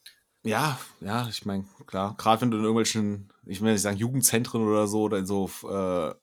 [0.44, 4.62] Ja, ja, ich meine, klar, gerade wenn du in irgendwelchen, ich will nicht sagen Jugendzentren
[4.62, 6.14] oder so, oder in so äh,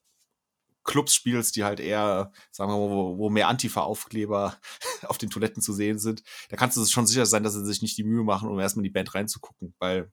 [0.83, 4.57] Clubs spielst, die halt eher, sagen wir mal, wo, wo mehr Antifa-Aufkleber
[5.07, 7.81] auf den Toiletten zu sehen sind, da kannst du schon sicher sein, dass sie sich
[7.81, 10.11] nicht die Mühe machen, um erstmal in die Band reinzugucken, weil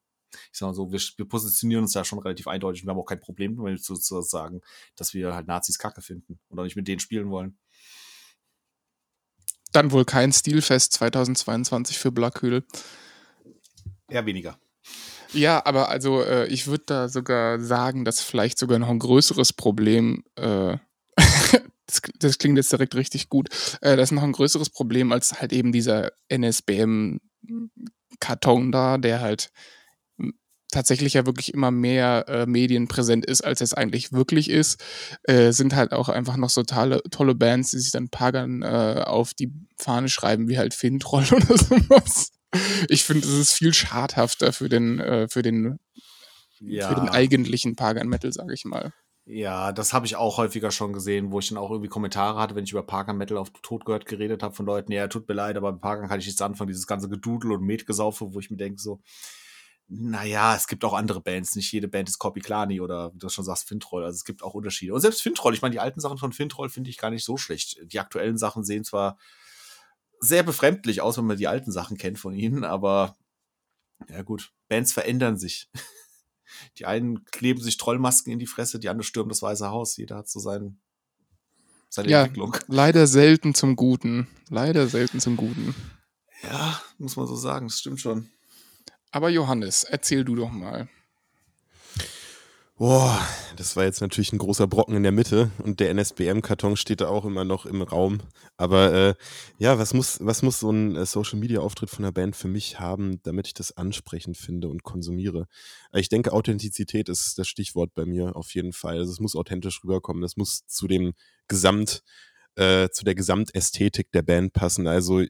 [0.53, 3.01] ich sag mal so, wir, wir positionieren uns ja schon relativ eindeutig und wir haben
[3.01, 4.63] auch kein Problem damit zu, zu sagen,
[4.97, 7.59] dass wir halt Nazis kacke finden oder nicht mit denen spielen wollen.
[9.73, 12.65] Dann wohl kein Stilfest 2022 für Blackhühl.
[14.09, 14.59] Eher weniger.
[15.33, 19.53] Ja, aber also äh, ich würde da sogar sagen, dass vielleicht sogar noch ein größeres
[19.53, 20.79] Problem, äh,
[21.87, 23.51] das, das, klingt jetzt direkt richtig gut,
[23.83, 27.21] äh, das ist noch ein größeres Problem als halt eben dieser NSBM-Karton
[28.73, 29.51] da, der halt
[30.71, 34.83] tatsächlich ja wirklich immer mehr äh, medienpräsent ist, als es eigentlich wirklich ist,
[35.25, 39.03] äh, sind halt auch einfach noch so tolle, tolle Bands, die sich dann Pagan äh,
[39.07, 42.33] auf die Fahne schreiben, wie halt Fintroll oder sowas.
[42.89, 45.79] Ich finde, es ist viel schadhafter für den, äh, für den,
[46.61, 46.89] ja.
[46.89, 48.93] für den eigentlichen Pagan Metal, sage ich mal.
[49.31, 52.55] Ja, das habe ich auch häufiger schon gesehen, wo ich dann auch irgendwie Kommentare hatte,
[52.55, 55.35] wenn ich über Parker Metal auf Tod gehört geredet habe von Leuten, ja, tut mir
[55.35, 58.51] leid, aber mit Parker kann ich jetzt anfangen, dieses ganze Gedudel und Metgesaufe, wo ich
[58.51, 59.03] mir denke so,
[59.87, 63.29] naja, es gibt auch andere Bands, nicht jede Band ist Copy Klani oder wie du
[63.29, 64.95] schon sagst, Fintroll, also es gibt auch Unterschiede.
[64.95, 67.37] Und selbst Fintroll, ich meine, die alten Sachen von Fintroll finde ich gar nicht so
[67.37, 67.79] schlecht.
[67.85, 69.19] Die aktuellen Sachen sehen zwar
[70.21, 73.17] sehr befremdlich aus, wenn man die alten Sachen kennt von ihnen, aber
[74.09, 75.71] ja gut, Bands verändern sich.
[76.79, 79.97] Die einen kleben sich Trollmasken in die Fresse, die anderen stürmen das Weiße Haus.
[79.97, 80.81] Jeder hat so seinen,
[81.89, 82.57] seine Ja, Entwicklung.
[82.69, 84.27] leider selten zum Guten.
[84.49, 85.75] Leider selten zum Guten.
[86.43, 88.31] Ja, muss man so sagen, das stimmt schon.
[89.11, 90.89] Aber Johannes, erzähl du doch mal.
[92.79, 93.21] Boah,
[93.57, 97.09] das war jetzt natürlich ein großer Brocken in der Mitte und der NSBM-Karton steht da
[97.09, 98.21] auch immer noch im Raum.
[98.57, 99.15] Aber äh,
[99.59, 103.21] ja, was muss, was muss so ein äh, Social-Media-Auftritt von einer Band für mich haben,
[103.25, 105.49] damit ich das ansprechend finde und konsumiere?
[105.93, 108.99] Äh, Ich denke, Authentizität ist das Stichwort bei mir auf jeden Fall.
[108.99, 110.23] Also es muss authentisch rüberkommen.
[110.23, 111.15] Das muss zu dem
[111.49, 112.03] Gesamt,
[112.55, 114.87] äh, zu der Gesamtästhetik der Band passen.
[114.87, 115.25] Also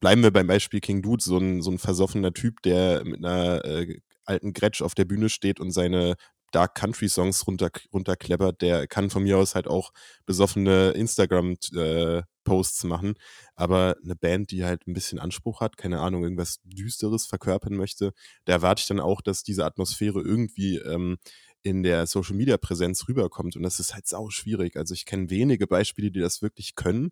[0.00, 3.64] bleiben wir beim Beispiel King Dude, so ein, so ein versoffener Typ, der mit einer
[3.64, 6.16] äh, alten Gretsch auf der Bühne steht und seine
[6.52, 9.92] Dark Country Songs runter, runterkleppert, der kann von mir aus halt auch
[10.26, 13.14] besoffene Instagram-Posts machen.
[13.56, 18.12] Aber eine Band, die halt ein bisschen Anspruch hat, keine Ahnung, irgendwas Düsteres verkörpern möchte,
[18.44, 21.16] da erwarte ich dann auch, dass diese Atmosphäre irgendwie ähm,
[21.62, 23.56] in der Social Media Präsenz rüberkommt.
[23.56, 24.76] Und das ist halt sau schwierig.
[24.76, 27.10] Also ich kenne wenige Beispiele, die das wirklich können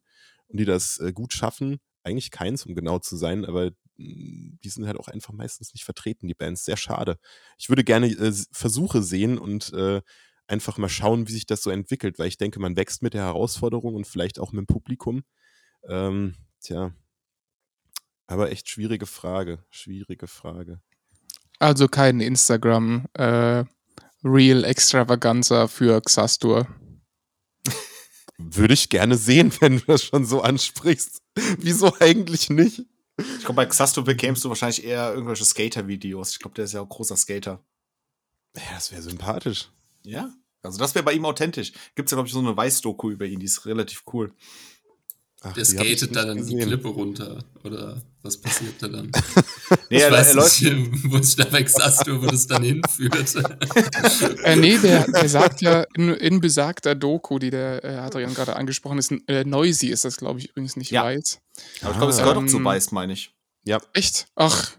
[0.49, 1.79] und die das äh, gut schaffen.
[2.03, 6.27] Eigentlich keins, um genau zu sein, aber die sind halt auch einfach meistens nicht vertreten,
[6.27, 6.65] die Bands.
[6.65, 7.19] Sehr schade.
[7.59, 10.01] Ich würde gerne äh, Versuche sehen und äh,
[10.47, 13.23] einfach mal schauen, wie sich das so entwickelt, weil ich denke, man wächst mit der
[13.23, 15.23] Herausforderung und vielleicht auch mit dem Publikum.
[15.89, 16.93] Ähm, tja.
[18.27, 19.65] Aber echt schwierige Frage.
[19.71, 20.81] Schwierige Frage.
[21.59, 23.65] Also kein Instagram äh,
[24.25, 26.67] Real Extravaganza für Xastur.
[28.39, 31.23] Würde ich gerne sehen, wenn du das schon so ansprichst.
[31.59, 32.87] Wieso eigentlich nicht?
[33.39, 36.33] Ich glaube, bei Xasto bekämst du wahrscheinlich eher irgendwelche Skater-Videos.
[36.33, 37.63] Ich glaube, der ist ja auch großer Skater.
[38.57, 39.71] Ja, das wäre sympathisch.
[40.03, 40.33] Ja.
[40.63, 41.73] Also das wäre bei ihm authentisch.
[41.95, 44.35] Gibt's ja, glaube ich, so eine Weiß-Doku über ihn, die ist relativ cool.
[45.43, 46.69] Ach, Der die skatet dann die gesehen.
[46.69, 47.43] Klippe runter.
[47.65, 49.11] Oder was passiert da dann?
[49.89, 50.63] Nee, ich weiß läuft.
[50.63, 53.35] nicht, wo ich da bei Xastur, wo das dann hinführt.
[54.45, 58.57] Äh, nee, der, der sagt ja in, in besagter Doku, die der äh, Adrian gerade
[58.57, 61.05] angesprochen ist, äh, Noisy ist das, glaube ich, übrigens nicht Ja.
[61.05, 61.39] weiß.
[61.83, 63.33] Aber ich glaube, es gehört auch zu Ähm, Weiß, meine ich.
[63.65, 64.27] Ja, Echt?
[64.37, 64.73] Ach,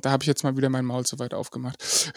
[0.00, 2.12] da habe ich jetzt mal wieder mein Maul zu weit aufgemacht.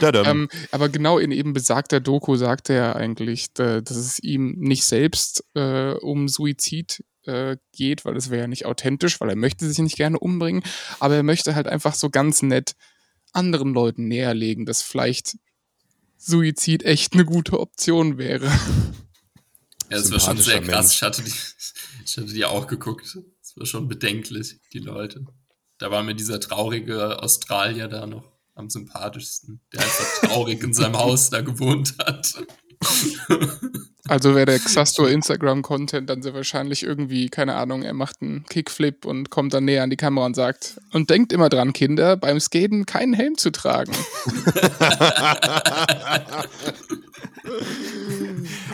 [0.02, 4.84] ähm, aber genau in eben besagter Doku sagt er eigentlich, äh, dass es ihm nicht
[4.84, 9.66] selbst äh, um Suizid äh, geht, weil das wäre ja nicht authentisch, weil er möchte
[9.66, 10.62] sich nicht gerne umbringen,
[11.00, 12.74] aber er möchte halt einfach so ganz nett
[13.32, 15.36] anderen Leuten näherlegen, dass vielleicht
[16.16, 18.50] Suizid echt eine gute Option wäre.
[19.90, 20.94] Ja, das war schon sehr krass.
[20.94, 21.30] Ich hatte, die,
[22.06, 23.18] ich hatte die auch geguckt.
[23.40, 25.26] Das war schon bedenklich, die Leute.
[25.78, 30.98] Da war mir dieser traurige Australier da noch am sympathischsten, der einfach traurig in seinem
[30.98, 32.34] Haus da gewohnt hat.
[34.06, 39.04] Also wäre der Xastor Instagram-Content dann sehr wahrscheinlich irgendwie, keine Ahnung, er macht einen Kickflip
[39.04, 42.38] und kommt dann näher an die Kamera und sagt, und denkt immer dran, Kinder, beim
[42.38, 43.92] Skaten keinen Helm zu tragen.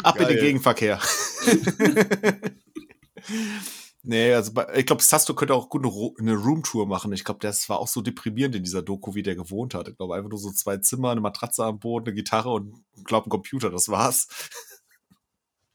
[0.02, 0.40] Ab in den Geil.
[0.40, 1.00] Gegenverkehr.
[4.02, 7.12] nee, also bei, ich glaube, Sasto könnte auch gut eine, Ro- eine Roomtour machen.
[7.12, 9.88] Ich glaube, das war auch so deprimierend in dieser Doku, wie der gewohnt hat.
[9.88, 13.26] Ich glaube, einfach nur so zwei Zimmer, eine Matratze am Boden, eine Gitarre und glaube,
[13.28, 14.28] ein Computer, das war's.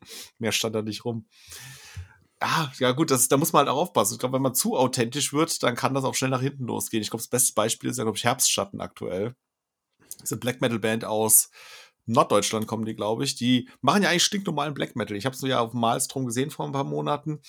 [0.40, 1.26] Mehr stand da nicht rum.
[2.40, 4.14] Ah, ja gut, das, da muss man halt auch aufpassen.
[4.16, 7.02] Ich glaube, wenn man zu authentisch wird, dann kann das auch schnell nach hinten losgehen.
[7.02, 9.36] Ich glaube, das beste Beispiel ist ja, glaube ich, Herbstschatten aktuell.
[10.00, 11.50] Das ist eine Black Metal Band aus
[12.08, 13.36] Norddeutschland kommen die, glaube ich.
[13.36, 15.18] Die machen ja eigentlich stinknormalen Black Metal.
[15.18, 17.42] Ich habe so ja auf Malstrom gesehen vor ein paar Monaten.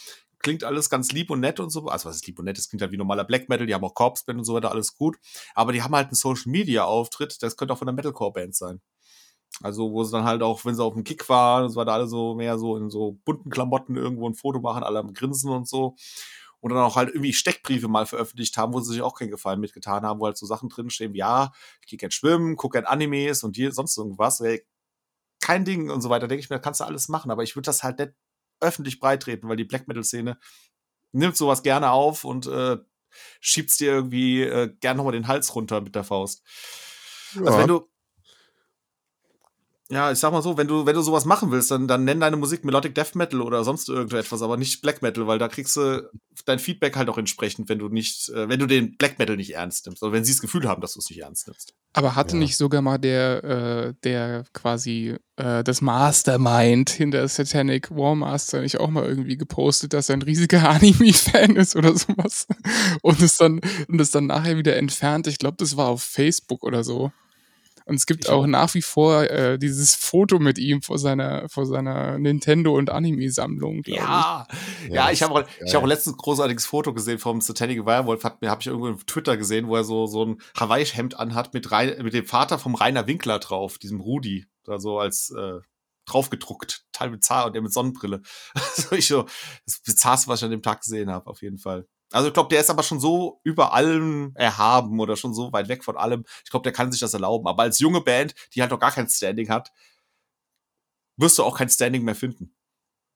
[0.46, 1.86] Klingt alles ganz lieb und nett und so.
[1.86, 2.56] Also was ist lieb und nett?
[2.56, 3.66] Das klingt halt wie normaler Black Metal.
[3.66, 5.16] Die haben auch Corpse-Band und so weiter, alles gut.
[5.56, 7.42] Aber die haben halt einen Social-Media-Auftritt.
[7.42, 8.80] Das könnte auch von der Metalcore-Band sein.
[9.60, 11.94] Also, wo sie dann halt auch, wenn sie auf dem Kick waren, und so weiter,
[11.94, 15.50] alle so mehr so in so bunten Klamotten irgendwo ein Foto machen, alle am Grinsen
[15.50, 15.96] und so.
[16.60, 19.58] Und dann auch halt irgendwie Steckbriefe mal veröffentlicht haben, wo sie sich auch keinen Gefallen
[19.58, 22.84] mitgetan haben, wo halt so Sachen drinstehen wie, ja, ich gehe gern schwimmen, gucke gern
[22.84, 24.40] Animes und hier sonst irgendwas.
[24.40, 24.64] Ey,
[25.40, 27.66] kein Ding und so weiter, denke ich mir, kannst du alles machen, aber ich würde
[27.66, 28.12] das halt nicht
[28.60, 30.38] öffentlich breitreten, weil die Black Metal-Szene
[31.12, 32.78] nimmt sowas gerne auf und äh,
[33.40, 36.42] schiebt's dir irgendwie äh, gern nochmal den Hals runter mit der Faust.
[37.36, 37.58] Also Ja.
[37.58, 37.88] wenn du
[39.88, 42.18] ja, ich sag mal so, wenn du, wenn du sowas machen willst, dann, dann nenn
[42.18, 45.76] deine Musik Melodic Death Metal oder sonst irgendetwas, aber nicht Black Metal, weil da kriegst
[45.76, 46.10] du
[46.44, 49.54] dein Feedback halt auch entsprechend, wenn du nicht, äh, wenn du den Black Metal nicht
[49.54, 51.72] ernst nimmst, oder wenn sie das Gefühl haben, dass du es nicht ernst nimmst.
[51.92, 52.40] Aber hatte Ja.
[52.40, 58.90] nicht sogar mal der, äh, der quasi äh, das Mastermind hinter Satanic Warmaster nicht auch
[58.90, 62.48] mal irgendwie gepostet, dass er ein riesiger Anime-Fan ist oder sowas?
[63.02, 65.26] Und es dann, und es dann nachher wieder entfernt.
[65.28, 67.12] Ich glaube, das war auf Facebook oder so.
[67.86, 71.48] Und es gibt Ich auch nach wie vor äh, dieses Foto mit ihm vor seiner,
[71.48, 74.46] vor seiner Nintendo- und Anime-Sammlung, glaube Ja,
[74.88, 77.86] ja, Ja, ich habe auch, ich hab auch letztens ein großartiges Foto gesehen vom Satanic
[77.86, 81.18] Werewolf, hat mir, habe ich irgendwo auf Twitter gesehen, wo er so, so ein Hawaii-Hemd
[81.18, 85.30] anhat mit, Rei- mit dem Vater vom Rainer Winkler drauf, diesem Rudi, da so als,
[85.30, 85.60] äh,
[86.06, 88.20] draufgedruckt, total bizarr und der mit Sonnenbrille.
[88.54, 89.26] Also ich so,
[89.64, 91.86] das bizarrste, was ich an dem Tag gesehen habe, auf jeden Fall.
[92.12, 95.68] Also ich glaube, der ist aber schon so über allem erhaben oder schon so weit
[95.68, 96.24] weg von allem.
[96.44, 97.46] Ich glaube, der kann sich das erlauben.
[97.48, 99.72] Aber als junge Band, die halt noch gar kein Standing hat,
[101.16, 102.54] wirst du auch kein Standing mehr finden,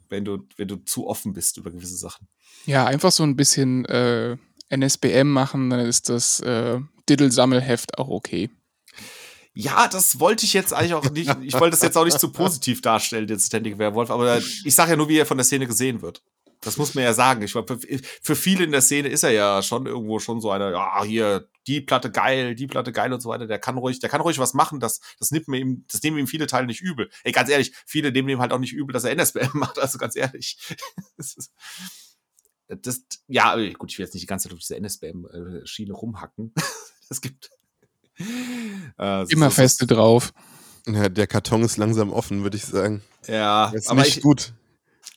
[0.09, 2.27] wenn du, wenn du zu offen bist über gewisse Sachen.
[2.67, 4.37] Ja, einfach so ein bisschen äh,
[4.71, 8.51] NSBM machen, dann ist das äh, Diddle-Sammelheft auch okay.
[9.53, 11.37] Ja, das wollte ich jetzt eigentlich auch nicht.
[11.43, 14.93] Ich wollte das jetzt auch nicht zu positiv darstellen, den Standing Werewolf, aber ich sage
[14.93, 16.23] ja nur, wie er von der Szene gesehen wird.
[16.63, 17.43] Das muss man ja sagen.
[17.43, 17.65] Ich, für,
[18.23, 21.49] für viele in der Szene ist er ja schon irgendwo schon so einer, ja, hier,
[21.67, 23.47] die Platte geil, die Platte geil und so weiter.
[23.47, 26.19] Der kann ruhig, der kann ruhig was machen, das, das nimmt mir ihm, das nehmen
[26.19, 27.11] ihm viele Teile nicht übel.
[27.25, 29.99] Ey, ganz ehrlich, viele nehmen ihm halt auch nicht übel, dass er NSBM macht, also
[29.99, 30.59] ganz ehrlich.
[31.17, 31.53] Das ist,
[32.69, 36.55] das, ja, gut, ich will jetzt nicht die ganze Zeit auf diese NSBM-Schiene rumhacken.
[37.13, 37.51] Es gibt.
[38.99, 40.33] Äh, Immer so- feste drauf.
[40.87, 43.03] Ja, der Karton ist langsam offen, würde ich sagen.
[43.27, 44.53] Ja, Ist aber nicht ich, gut.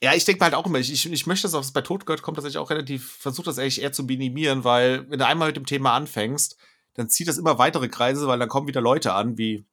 [0.02, 2.22] Ja, ich denke halt auch immer, ich, ich, ich möchte das, was bei Tod gehört,
[2.22, 5.58] kommt tatsächlich auch relativ, versuche das eigentlich eher zu minimieren, weil wenn du einmal mit
[5.58, 6.58] dem Thema anfängst,
[6.96, 9.66] dann zieht das immer weitere Kreise, weil dann kommen wieder Leute an, wie,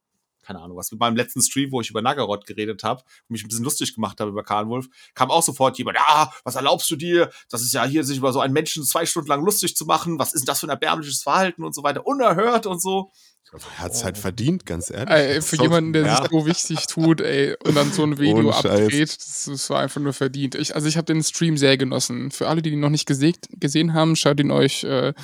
[0.51, 3.45] keine Ahnung, was mit meinem letzten Stream, wo ich über Nagaroth geredet habe und mich
[3.45, 6.97] ein bisschen lustig gemacht habe über Karnwolf, kam auch sofort jemand, ja, was erlaubst du
[6.97, 7.31] dir?
[7.49, 10.19] Das ist ja hier, sich über so einen Menschen zwei Stunden lang lustig zu machen,
[10.19, 13.13] was ist denn das für ein erbärmliches Verhalten und so weiter, unerhört und so.
[13.53, 15.11] Er hat es halt verdient, ganz ehrlich.
[15.11, 16.17] Ey, für jemanden, der ja.
[16.17, 20.01] sich so wichtig tut, ey, und dann so ein Video abdreht, das, das war einfach
[20.01, 20.55] nur verdient.
[20.55, 22.31] Ich, also ich habe den Stream sehr genossen.
[22.31, 25.15] Für alle, die ihn noch nicht gesehen, gesehen haben, schaut ihn euch äh,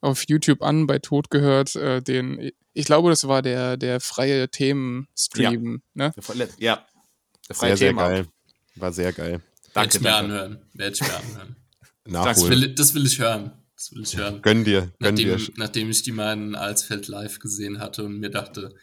[0.00, 1.74] auf YouTube an, bei Tod gehört.
[1.76, 5.82] Äh, den, ich glaube, das war der, der freie Themen-Stream.
[5.94, 6.12] Ne?
[6.16, 6.86] Der Verle- Ja,
[7.48, 8.08] der freie Sehr, sehr Thema.
[8.08, 8.26] geil.
[8.76, 9.30] War sehr geil.
[9.32, 9.42] Werde
[9.74, 10.58] Danke, ich mir anhören.
[10.74, 11.56] Werde ich mir anhören.
[12.04, 12.50] Das Nachholen.
[12.62, 13.52] will, das will ich hören.
[13.74, 14.40] Das will ich hören.
[14.42, 15.32] Gönn dir, gönn dir.
[15.36, 18.74] Nachdem, nachdem ich die mal in Alsfeld live gesehen hatte und mir dachte,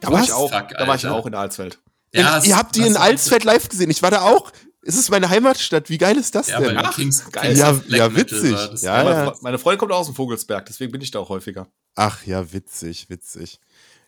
[0.00, 1.78] Da war ich auch, Fuck, da war ich auch in Alsfeld.
[2.12, 3.90] ja, ihr habt die in Alsfeld live gesehen.
[3.90, 4.52] Ich war da auch.
[4.86, 5.88] Es ist meine Heimatstadt.
[5.88, 6.76] Wie geil ist das Ja, denn?
[6.76, 7.56] Ach, Kings, geil.
[7.56, 8.52] Ja, ja, witzig.
[8.52, 8.82] das.
[8.82, 9.28] Ja, meine, ja.
[9.30, 11.68] Fre- meine Freundin kommt aus dem Vogelsberg, deswegen bin ich da auch häufiger.
[11.94, 13.60] Ach ja, witzig, witzig.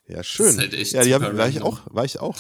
[0.07, 0.47] Ja, schön.
[0.49, 2.37] ist halt echt ja, die super hab, war ich auch, war ich auch.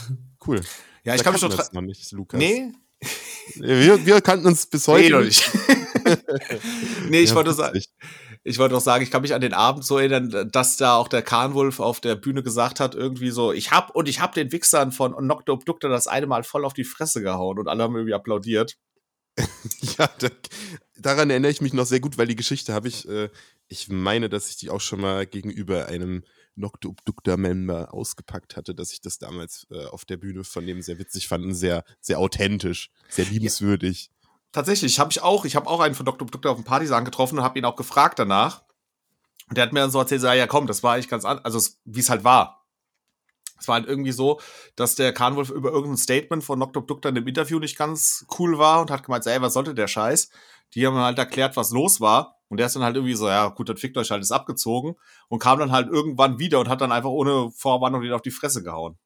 [0.47, 0.61] Cool.
[1.05, 2.39] Ja, ich Da kann mich uns noch nicht, Lukas.
[2.39, 2.73] Nee,
[3.57, 5.51] Wir, wir kannten uns bis heute nee, noch nicht.
[7.09, 7.81] nee, ich Ja, wollte sagen.
[8.47, 11.09] Ich wollte noch sagen, ich kann mich an den Abend so erinnern, dass da auch
[11.09, 14.53] der Karnwolf auf der Bühne gesagt hat, irgendwie so, ich hab und ich hab den
[14.53, 17.97] Wichsern von Knocked Obductor das eine Mal voll auf die Fresse gehauen und alle haben
[17.97, 18.77] irgendwie applaudiert.
[19.99, 20.29] Ja, da,
[20.97, 23.29] daran erinnere ich mich noch sehr gut, weil die Geschichte habe ich, äh,
[23.69, 26.23] ich meine, dass ich die auch schon mal gegenüber einem
[26.55, 31.29] Noctobductor-Member ausgepackt hatte, dass ich das damals äh, auf der Bühne von dem sehr witzig
[31.29, 34.11] fand und sehr, sehr authentisch, sehr liebenswürdig.
[34.57, 36.23] Tatsächlich, habe ich auch, ich habe auch einen von Dr.
[36.23, 38.63] Obductor auf dem Partisan getroffen und habe ihn auch gefragt danach.
[39.51, 41.45] Und der hat mir dann so erzählt, so, ja komm, das war eigentlich ganz anders,
[41.45, 42.67] also wie es halt war.
[43.61, 44.41] Es war halt irgendwie so,
[44.75, 46.83] dass der Karnwolf über irgendein Statement von Dr.
[46.83, 49.75] Obductor in dem Interview nicht ganz cool war und hat gemeint, so, ey, was sollte
[49.75, 50.31] der Scheiß?
[50.73, 52.39] Die haben halt erklärt, was los war.
[52.49, 54.97] Und der ist dann halt irgendwie so, ja, gut, dann fickt euch halt, ist abgezogen.
[55.29, 58.31] Und kam dann halt irgendwann wieder und hat dann einfach ohne Vorwarnung den auf die
[58.31, 58.97] Fresse gehauen.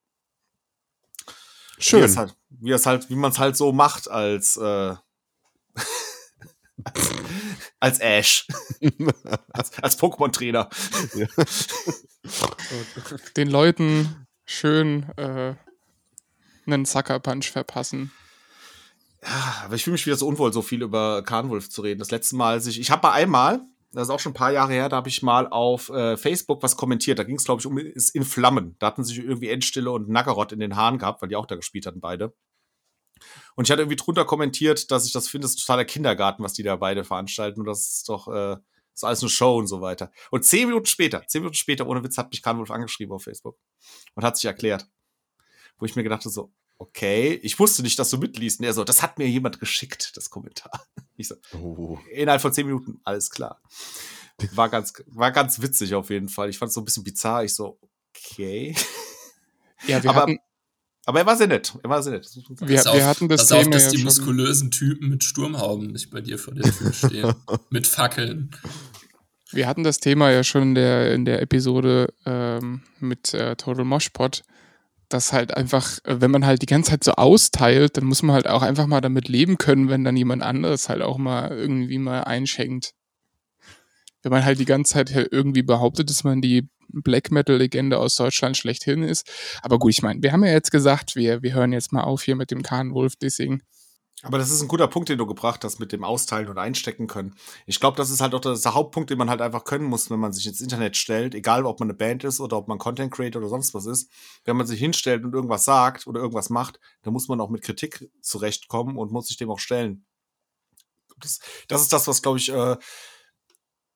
[1.76, 2.16] Schön.
[2.16, 4.94] halt, wie es halt, wie man es halt so macht als, äh,
[7.80, 8.46] als Ash.
[9.52, 10.68] als als Pokémon-Trainer.
[13.36, 15.54] Den Leuten schön äh,
[16.66, 18.12] einen Sucker-Punch verpassen.
[19.22, 21.98] Ja, aber ich fühle mich wieder so unwohl, so viel über Karnwolf zu reden.
[21.98, 23.60] Das letzte Mal, als ich, ich habe mal einmal,
[23.92, 26.62] das ist auch schon ein paar Jahre her, da habe ich mal auf äh, Facebook
[26.62, 27.18] was kommentiert.
[27.18, 28.76] Da ging es, glaube ich, um ist in Flammen.
[28.78, 31.56] Da hatten sich irgendwie Endstille und Naggarot in den Haaren gehabt, weil die auch da
[31.56, 32.32] gespielt hatten, beide.
[33.56, 36.52] Und ich hatte irgendwie drunter kommentiert, dass ich das finde, das ist totaler Kindergarten, was
[36.54, 37.60] die da beide veranstalten.
[37.60, 38.56] Und das ist doch, äh,
[38.94, 40.10] ist alles eine Show und so weiter.
[40.30, 43.58] Und zehn Minuten später, zehn Minuten später, ohne Witz, hat mich Karnwolf angeschrieben auf Facebook
[44.14, 44.86] und hat sich erklärt.
[45.78, 48.60] Wo ich mir gedacht habe, so, okay, ich wusste nicht, dass du mitliest.
[48.60, 50.70] Und er so, das hat mir jemand geschickt, das Kommentar.
[51.16, 51.98] Ich so, Oh.
[52.10, 53.60] innerhalb von zehn Minuten, alles klar.
[54.52, 56.48] War ganz, war ganz witzig auf jeden Fall.
[56.48, 57.44] Ich fand es so ein bisschen bizarr.
[57.44, 57.78] Ich so,
[58.16, 58.74] okay.
[59.86, 60.38] Ja, wir Aber- hatten,
[61.10, 61.76] Aber er war sehr nett.
[61.82, 62.28] Er war sehr nett.
[62.60, 65.88] Wir, auf, wir hatten das pass Thema auf, dass ja die muskulösen Typen mit Sturmhauben
[65.88, 67.34] nicht bei dir vor der Tür stehen.
[67.70, 68.52] mit Fackeln.
[69.50, 73.84] Wir hatten das Thema ja schon in der, in der Episode ähm, mit äh, Total
[73.84, 74.44] Moshpot,
[75.08, 78.34] dass halt einfach, äh, wenn man halt die ganze Zeit so austeilt, dann muss man
[78.34, 81.98] halt auch einfach mal damit leben können, wenn dann jemand anderes halt auch mal irgendwie
[81.98, 82.92] mal einschenkt.
[84.22, 88.16] Wenn man halt die ganze Zeit halt irgendwie behauptet, dass man die Black Metal-Legende aus
[88.16, 89.30] Deutschland schlechthin ist.
[89.62, 92.22] Aber gut, ich meine, wir haben ja jetzt gesagt, wir, wir hören jetzt mal auf
[92.22, 93.62] hier mit dem Kahn Wolf-Dissing.
[94.22, 97.06] Aber das ist ein guter Punkt, den du gebracht hast mit dem Austeilen und Einstecken
[97.06, 97.34] können.
[97.64, 100.10] Ich glaube, das ist halt auch das der Hauptpunkt, den man halt einfach können muss,
[100.10, 102.78] wenn man sich ins Internet stellt, egal ob man eine Band ist oder ob man
[102.78, 104.10] Content Creator oder sonst was ist.
[104.44, 107.62] Wenn man sich hinstellt und irgendwas sagt oder irgendwas macht, dann muss man auch mit
[107.62, 110.04] Kritik zurechtkommen und muss sich dem auch stellen.
[111.18, 112.76] Das, das ist das, was, glaube ich, äh,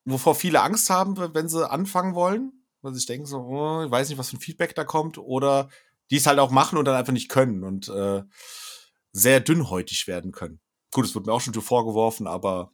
[0.06, 2.63] wovor viele Angst haben, wenn sie anfangen wollen.
[2.92, 5.16] Sie sich denken so, oh, ich weiß nicht, was für ein Feedback da kommt.
[5.16, 5.68] Oder
[6.10, 7.64] die es halt auch machen und dann einfach nicht können.
[7.64, 8.22] Und äh,
[9.14, 10.60] sehr dünnhäutig werden können.
[10.92, 12.72] Gut, es wurde mir auch schon vorgeworfen, aber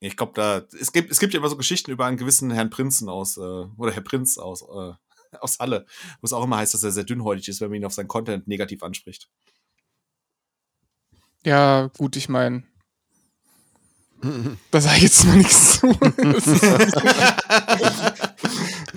[0.00, 2.70] ich glaube, da es gibt es gibt ja immer so Geschichten über einen gewissen Herrn
[2.70, 4.92] Prinzen aus äh, oder Herr Prinz aus äh,
[5.40, 5.86] aus Halle,
[6.20, 8.08] wo es auch immer heißt, dass er sehr dünnhäutig ist, wenn man ihn auf seinen
[8.08, 9.30] Content negativ anspricht.
[11.44, 12.64] Ja, gut, ich meine,
[14.70, 15.86] da sage ich jetzt mal nichts zu.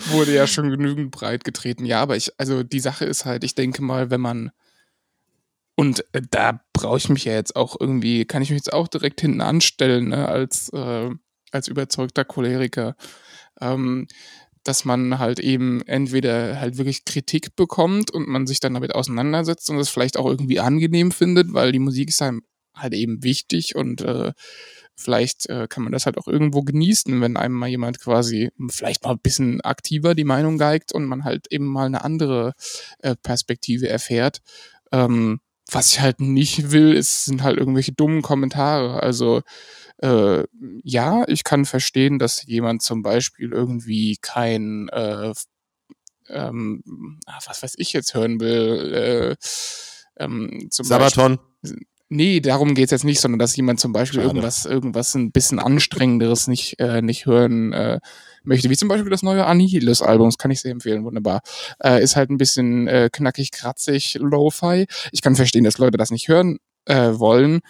[0.04, 1.86] Das wurde ja schon genügend breit getreten.
[1.86, 4.52] Ja, aber ich, also die Sache ist halt, ich denke mal, wenn man
[5.76, 8.88] und äh, da brauche ich mich ja jetzt auch irgendwie, kann ich mich jetzt auch
[8.88, 11.10] direkt hinten anstellen, ne, als, äh,
[11.52, 12.96] als überzeugter Choleriker,
[13.60, 14.08] ähm,
[14.64, 19.70] dass man halt eben entweder halt wirklich Kritik bekommt und man sich dann damit auseinandersetzt
[19.70, 22.44] und es vielleicht auch irgendwie angenehm findet, weil die Musik ist einem
[22.76, 24.34] halt eben wichtig und äh,
[24.96, 29.04] vielleicht äh, kann man das halt auch irgendwo genießen, wenn einem mal jemand quasi vielleicht
[29.04, 32.54] mal ein bisschen aktiver die Meinung geigt und man halt eben mal eine andere
[33.00, 34.42] äh, Perspektive erfährt.
[34.92, 35.40] Ähm,
[35.72, 39.02] was ich halt nicht will, ist, sind halt irgendwelche dummen Kommentare.
[39.02, 39.42] Also
[39.98, 40.44] äh,
[40.84, 45.34] ja, ich kann verstehen, dass jemand zum Beispiel irgendwie kein, äh,
[46.28, 51.40] ähm, ah, was weiß ich jetzt hören will, äh, ähm, zum Beispiel, Sabaton.
[52.14, 54.28] Nee, darum geht's jetzt nicht, sondern dass jemand zum Beispiel Schade.
[54.28, 58.02] irgendwas, irgendwas ein bisschen anstrengenderes nicht, äh, nicht hören äh,
[58.44, 58.70] möchte.
[58.70, 61.40] Wie zum Beispiel das neue Annihilus-Album, das kann ich sehr empfehlen, wunderbar.
[61.82, 64.88] Äh, ist halt ein bisschen äh, knackig, kratzig, Lo-Fi.
[65.14, 67.62] Ich kann verstehen, dass Leute das nicht hören äh, wollen.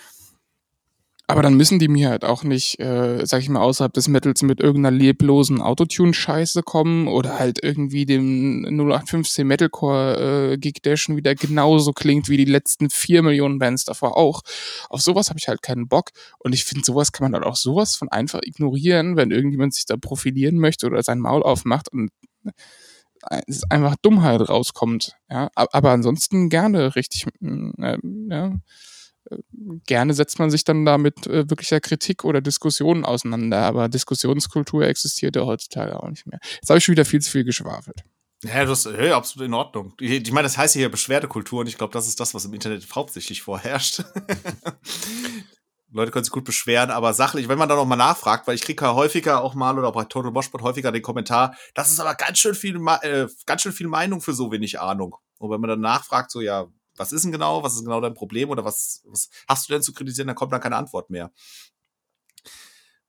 [1.31, 4.41] Aber dann müssen die mir halt auch nicht, äh, sag ich mal, außerhalb des Metals
[4.43, 11.93] mit irgendeiner leblosen Autotune-Scheiße kommen oder halt irgendwie dem 0815 Metalcore-Gig, der schon wieder genauso
[11.93, 14.41] klingt wie die letzten vier Millionen Bands davor auch.
[14.89, 16.09] Auf sowas habe ich halt keinen Bock.
[16.39, 19.85] Und ich finde, sowas kann man halt auch sowas von einfach ignorieren, wenn irgendjemand sich
[19.85, 22.11] da profilieren möchte oder sein Maul aufmacht und
[23.47, 25.15] es einfach Dummheit rauskommt.
[25.29, 27.97] Ja, aber ansonsten gerne richtig, mm, äh,
[28.29, 28.51] ja, äh,
[29.85, 34.83] gerne setzt man sich dann da mit äh, wirklicher Kritik oder Diskussionen auseinander, aber Diskussionskultur
[34.83, 36.39] existiert ja heutzutage auch nicht mehr.
[36.55, 38.03] Jetzt habe ich schon wieder viel zu viel geschwafelt.
[38.43, 39.93] Ja, das ist hey, absolut in Ordnung.
[39.99, 42.53] Ich, ich meine, das heißt hier Beschwerdekultur und ich glaube, das ist das, was im
[42.53, 44.03] Internet hauptsächlich vorherrscht.
[45.93, 48.61] Leute können sich gut beschweren, aber sachlich, wenn man da noch mal nachfragt, weil ich
[48.61, 52.15] kriege ja häufiger auch mal oder bei Total Moshpot häufiger den Kommentar, das ist aber
[52.15, 55.17] ganz schön viel, äh, ganz schön viel Meinung für so wenig Ahnung.
[55.37, 56.67] Und wenn man dann nachfragt, so ja,
[57.01, 59.81] was ist denn genau, was ist genau dein Problem oder was, was hast du denn
[59.81, 61.31] zu kritisieren, dann kommt dann keine Antwort mehr.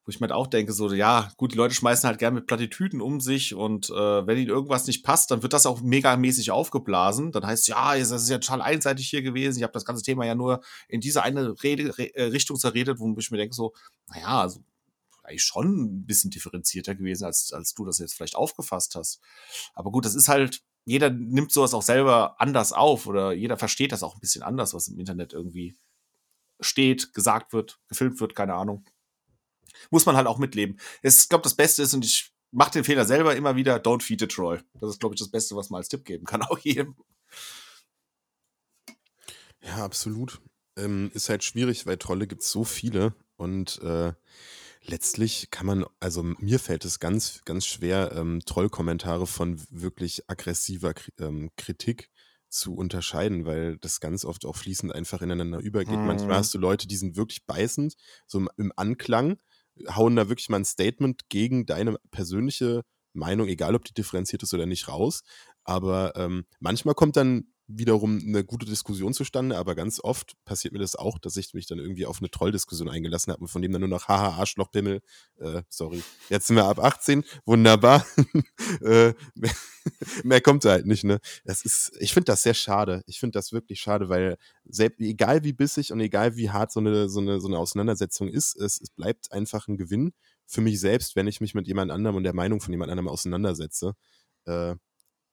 [0.04, 2.46] Wo ich mir halt auch denke, so, ja, gut, die Leute schmeißen halt gerne mit
[2.46, 6.50] Plattitüden um sich und äh, wenn ihnen irgendwas nicht passt, dann wird das auch megamäßig
[6.50, 7.30] aufgeblasen.
[7.30, 9.58] Dann heißt ja, das ist ja total einseitig hier gewesen.
[9.58, 12.98] Ich habe das ganze Thema ja nur in diese eine Rede, Re, äh, Richtung zerredet,
[12.98, 13.74] wo ich mir denke, so,
[14.08, 14.64] naja, also
[15.22, 19.20] eigentlich schon ein bisschen differenzierter gewesen, als, als du das jetzt vielleicht aufgefasst hast.
[19.74, 23.92] Aber gut, das ist halt, jeder nimmt sowas auch selber anders auf oder jeder versteht
[23.92, 25.76] das auch ein bisschen anders, was im Internet irgendwie
[26.60, 28.84] steht, gesagt wird, gefilmt wird, keine Ahnung.
[29.90, 30.78] Muss man halt auch mitleben.
[31.02, 34.02] Es, ich glaube, das Beste ist, und ich mache den Fehler selber immer wieder, don't
[34.02, 34.62] feed a troll.
[34.74, 36.96] Das ist, glaube ich, das Beste, was man als Tipp geben kann, auch jedem.
[39.62, 40.40] Ja, absolut.
[40.76, 44.12] Ähm, ist halt schwierig, weil Trolle gibt es so viele und äh,
[44.84, 50.90] letztlich kann man, also mir fällt es ganz, ganz schwer, ähm, Trollkommentare von wirklich aggressiver
[50.90, 52.10] Kri- ähm, Kritik
[52.48, 56.00] zu unterscheiden, weil das ganz oft auch fließend einfach ineinander übergeht.
[56.00, 56.06] Mhm.
[56.06, 57.94] Manchmal hast du Leute, die sind wirklich beißend,
[58.26, 59.38] so im, im Anklang,
[59.88, 62.82] hauen da wirklich mal ein Statement gegen deine persönliche
[63.14, 65.22] Meinung, egal ob die differenziert ist oder nicht, raus.
[65.64, 70.80] Aber ähm, manchmal kommt dann wiederum eine gute Diskussion zustande, aber ganz oft passiert mir
[70.80, 73.72] das auch, dass ich mich dann irgendwie auf eine Trolldiskussion eingelassen habe und von dem
[73.72, 75.00] dann nur noch haha Arschlochpimmel,
[75.38, 78.04] äh, sorry, jetzt sind wir ab 18, wunderbar,
[78.82, 79.54] äh, mehr,
[80.24, 81.18] mehr kommt halt nicht, ne?
[81.44, 85.44] Das ist, ich finde das sehr schade, ich finde das wirklich schade, weil selbst, egal
[85.44, 88.80] wie bissig und egal wie hart so eine, so eine, so eine Auseinandersetzung ist, es,
[88.80, 90.12] es bleibt einfach ein Gewinn
[90.46, 93.08] für mich selbst, wenn ich mich mit jemand anderem und der Meinung von jemand anderem
[93.08, 93.94] auseinandersetze,
[94.46, 94.74] äh,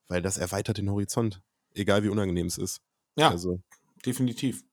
[0.07, 1.41] weil das erweitert den Horizont
[1.80, 2.82] egal wie unangenehm es ist.
[3.15, 3.61] Ja, also.
[4.05, 4.63] definitiv.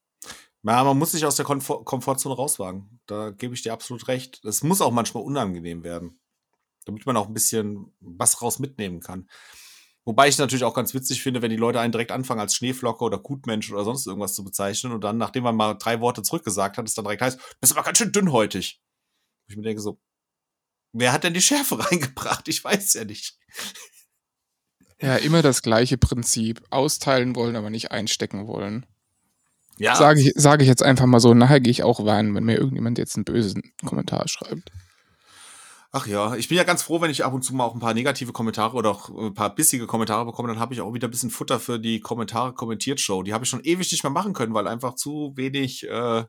[0.63, 3.01] Ja, man muss sich aus der Komfort Komfortzone rauswagen.
[3.07, 4.45] Da gebe ich dir absolut recht.
[4.45, 6.19] Es muss auch manchmal unangenehm werden,
[6.85, 9.29] damit man auch ein bisschen was raus mitnehmen kann.
[10.05, 13.05] Wobei ich natürlich auch ganz witzig finde, wenn die Leute einen direkt anfangen als Schneeflocke
[13.05, 16.79] oder Gutmensch oder sonst irgendwas zu bezeichnen und dann, nachdem man mal drei Worte zurückgesagt
[16.79, 18.81] hat, es dann direkt heißt, bist aber ganz schön dünnhäutig.
[19.49, 20.01] Ich mir denke so,
[20.93, 22.47] wer hat denn die Schärfe reingebracht?
[22.49, 23.37] Ich weiß ja nicht.
[25.01, 26.63] Ja, immer das gleiche Prinzip.
[26.71, 28.87] Austeilen wollen, aber nicht einstecken wollen.
[29.79, 29.95] Ja.
[29.95, 31.35] Sage ich, sage ich jetzt einfach mal so.
[31.35, 34.71] Nachher gehe ich auch weinen, wenn mir irgendjemand jetzt einen bösen Kommentar schreibt.
[35.93, 37.81] Ach ja, ich bin ja ganz froh, wenn ich ab und zu mal auch ein
[37.81, 41.09] paar negative Kommentare oder auch ein paar bissige Kommentare bekomme, dann habe ich auch wieder
[41.09, 43.23] ein bisschen Futter für die Kommentare kommentiert Show.
[43.23, 45.89] Die habe ich schon ewig nicht mehr machen können, weil einfach zu wenig, äh,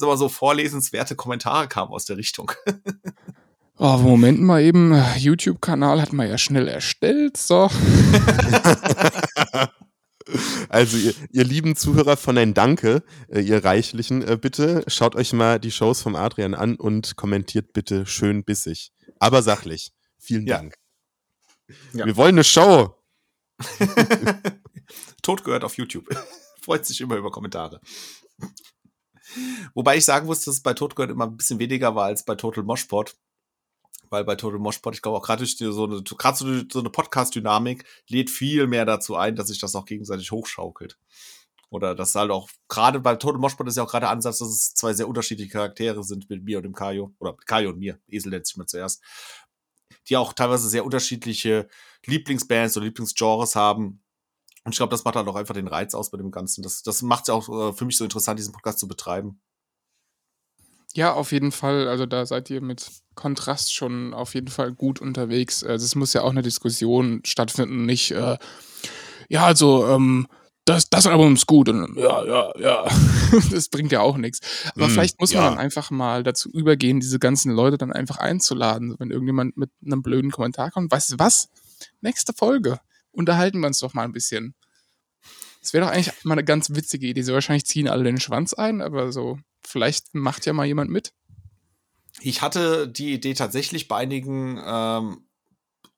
[0.00, 2.52] wir so, vorlesenswerte Kommentare kamen aus der Richtung.
[3.80, 7.70] Oh, Moment mal eben, YouTube-Kanal hat man ja schnell erstellt, so.
[10.68, 15.32] Also ihr, ihr, lieben Zuhörer von ein Danke, äh, ihr Reichlichen, äh, bitte schaut euch
[15.32, 19.94] mal die Shows vom Adrian an und kommentiert bitte schön bissig, aber sachlich.
[20.18, 20.74] Vielen Dank.
[21.94, 22.04] Ja.
[22.04, 22.94] Wir wollen eine Show.
[25.22, 26.06] Tod gehört auf YouTube.
[26.60, 27.80] Freut sich immer über Kommentare.
[29.72, 32.26] Wobei ich sagen muss, dass es bei Tod gehört immer ein bisschen weniger war als
[32.26, 33.16] bei Total Moshpot
[34.10, 36.02] weil bei Total Moshpot, ich glaube auch gerade so eine,
[36.70, 40.98] so, eine Podcast-Dynamik lädt viel mehr dazu ein, dass sich das auch gegenseitig hochschaukelt.
[41.70, 44.74] Oder das halt auch, gerade bei Total Moshpot ist ja auch gerade Ansatz, dass es
[44.74, 47.14] zwei sehr unterschiedliche Charaktere sind mit mir und dem Kajo.
[47.18, 47.98] Oder Kajo und mir.
[48.08, 49.02] Esel nennt sich mal zuerst.
[50.08, 51.68] Die auch teilweise sehr unterschiedliche
[52.06, 54.02] Lieblingsbands oder Lieblingsgenres haben.
[54.64, 56.62] Und ich glaube, das macht halt auch einfach den Reiz aus bei dem Ganzen.
[56.62, 59.40] Das, das macht es ja auch äh, für mich so interessant, diesen Podcast zu betreiben.
[60.94, 61.88] Ja, auf jeden Fall.
[61.88, 65.64] Also da seid ihr mit Kontrast schon auf jeden Fall gut unterwegs.
[65.64, 68.38] Also es muss ja auch eine Diskussion stattfinden, nicht, äh,
[69.28, 70.26] ja, also, ähm,
[70.64, 72.88] das, das Album ist gut und ja, ja, ja.
[73.50, 74.40] das bringt ja auch nichts.
[74.74, 75.48] Aber mm, vielleicht muss man ja.
[75.48, 78.94] dann einfach mal dazu übergehen, diese ganzen Leute dann einfach einzuladen.
[78.98, 81.48] Wenn irgendjemand mit einem blöden Kommentar kommt, weißt du was?
[82.02, 82.80] Nächste Folge.
[83.12, 84.54] Unterhalten wir uns doch mal ein bisschen.
[85.62, 87.22] Das wäre doch eigentlich mal eine ganz witzige Idee.
[87.22, 91.12] So wahrscheinlich ziehen alle den Schwanz ein, aber so Vielleicht macht ja mal jemand mit.
[92.20, 95.28] Ich hatte die Idee tatsächlich bei einigen ähm,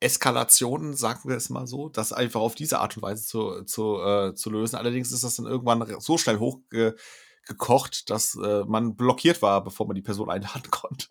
[0.01, 4.01] Eskalationen, sagen wir es mal so, das einfach auf diese Art und Weise zu, zu,
[4.03, 4.77] äh, zu lösen.
[4.77, 9.95] Allerdings ist das dann irgendwann so schnell hochgekocht, dass äh, man blockiert war, bevor man
[9.95, 11.07] die Person einladen konnte.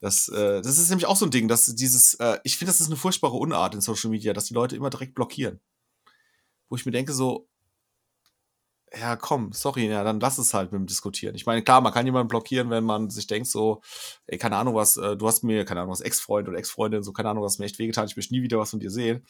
[0.00, 2.80] Das, äh, das ist nämlich auch so ein Ding, dass dieses, äh, ich finde, das
[2.80, 5.60] ist eine furchtbare Unart in Social Media, dass die Leute immer direkt blockieren.
[6.68, 7.48] Wo ich mir denke, so,
[8.98, 11.34] ja, komm, sorry, ja, dann lass es halt mit dem Diskutieren.
[11.34, 13.82] Ich meine, klar, man kann jemanden blockieren, wenn man sich denkt, so,
[14.26, 17.12] ey, keine Ahnung was, äh, du hast mir, keine Ahnung was, Ex-Freund oder Ex-Freundin, so,
[17.12, 19.24] keine Ahnung, was mir echt wehgetan, ich möchte nie wieder was von dir sehen.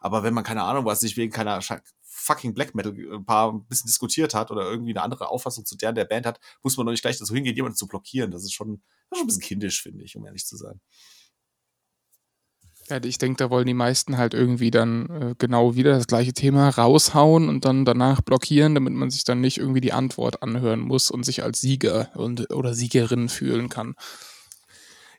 [0.00, 1.60] Aber wenn man, keine Ahnung was, sich wegen keiner
[2.02, 5.64] fucking Black Metal ein äh, paar ein bisschen diskutiert hat oder irgendwie eine andere Auffassung
[5.64, 8.30] zu der der Band hat, muss man doch nicht gleich dazu hingehen, jemanden zu blockieren.
[8.30, 10.80] Das ist schon, das ist schon ein bisschen kindisch, finde ich, um ehrlich zu sein.
[12.88, 16.32] Ja, ich denke, da wollen die meisten halt irgendwie dann äh, genau wieder das gleiche
[16.32, 20.80] Thema raushauen und dann danach blockieren, damit man sich dann nicht irgendwie die Antwort anhören
[20.80, 23.94] muss und sich als Sieger und, oder Siegerin fühlen kann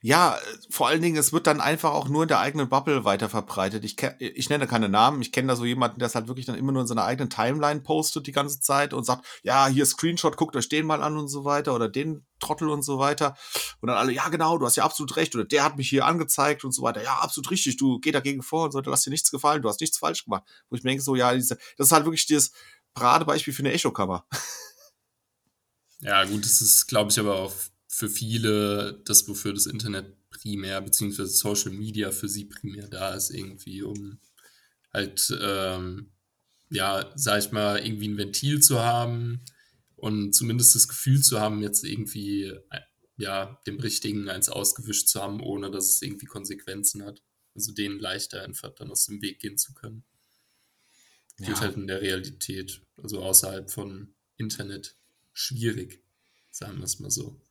[0.01, 0.39] ja,
[0.69, 3.83] vor allen Dingen, es wird dann einfach auch nur in der eigenen Bubble weiterverbreitet.
[3.83, 6.55] Ich, ich nenne keine Namen, ich kenne da so jemanden, der es halt wirklich dann
[6.55, 10.37] immer nur in seiner eigenen Timeline postet die ganze Zeit und sagt, ja, hier Screenshot,
[10.37, 13.35] guckt euch den mal an und so weiter oder den Trottel und so weiter.
[13.81, 16.05] Und dann alle, ja, genau, du hast ja absolut recht oder der hat mich hier
[16.05, 17.03] angezeigt und so weiter.
[17.03, 19.67] Ja, absolut richtig, du geh dagegen vor und so, du hast dir nichts gefallen, du
[19.67, 20.43] hast nichts falsch gemacht.
[20.69, 22.53] Wo ich mir denke, so, ja, diese, das ist halt wirklich dieses
[22.93, 24.25] Paradebeispiel für eine Echokammer.
[26.01, 27.51] Ja, gut, das ist, glaube ich, aber auch
[27.91, 33.31] für viele das, wofür das Internet primär, beziehungsweise Social Media für sie primär da ist,
[33.31, 34.19] irgendwie, um
[34.93, 36.11] halt, ähm,
[36.69, 39.41] ja, sag ich mal, irgendwie ein Ventil zu haben
[39.95, 42.81] und zumindest das Gefühl zu haben, jetzt irgendwie, äh,
[43.17, 47.23] ja, dem Richtigen eins ausgewischt zu haben, ohne dass es irgendwie Konsequenzen hat.
[47.55, 50.05] Also denen leichter einfach dann aus dem Weg gehen zu können.
[51.39, 51.47] Ja.
[51.47, 54.95] Geht halt in der Realität, also außerhalb von Internet,
[55.33, 56.03] schwierig,
[56.51, 57.41] sagen wir es mal so.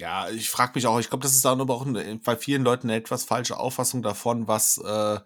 [0.00, 1.86] Ja, ich frage mich auch, ich glaube, das ist dann aber auch
[2.24, 5.20] bei vielen Leuten eine etwas falsche Auffassung davon, was, äh,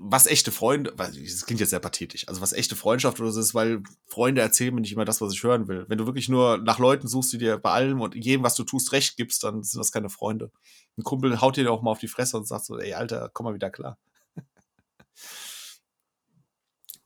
[0.00, 3.54] was echte Freunde, das klingt jetzt sehr pathetisch, also was echte Freundschaft oder so ist,
[3.54, 5.84] weil Freunde erzählen mir nicht immer das, was ich hören will.
[5.86, 8.64] Wenn du wirklich nur nach Leuten suchst, die dir bei allem und jedem, was du
[8.64, 10.50] tust, recht gibst, dann sind das keine Freunde.
[10.98, 13.44] Ein Kumpel haut dir auch mal auf die Fresse und sagt so, ey, Alter, komm
[13.44, 13.98] mal wieder klar.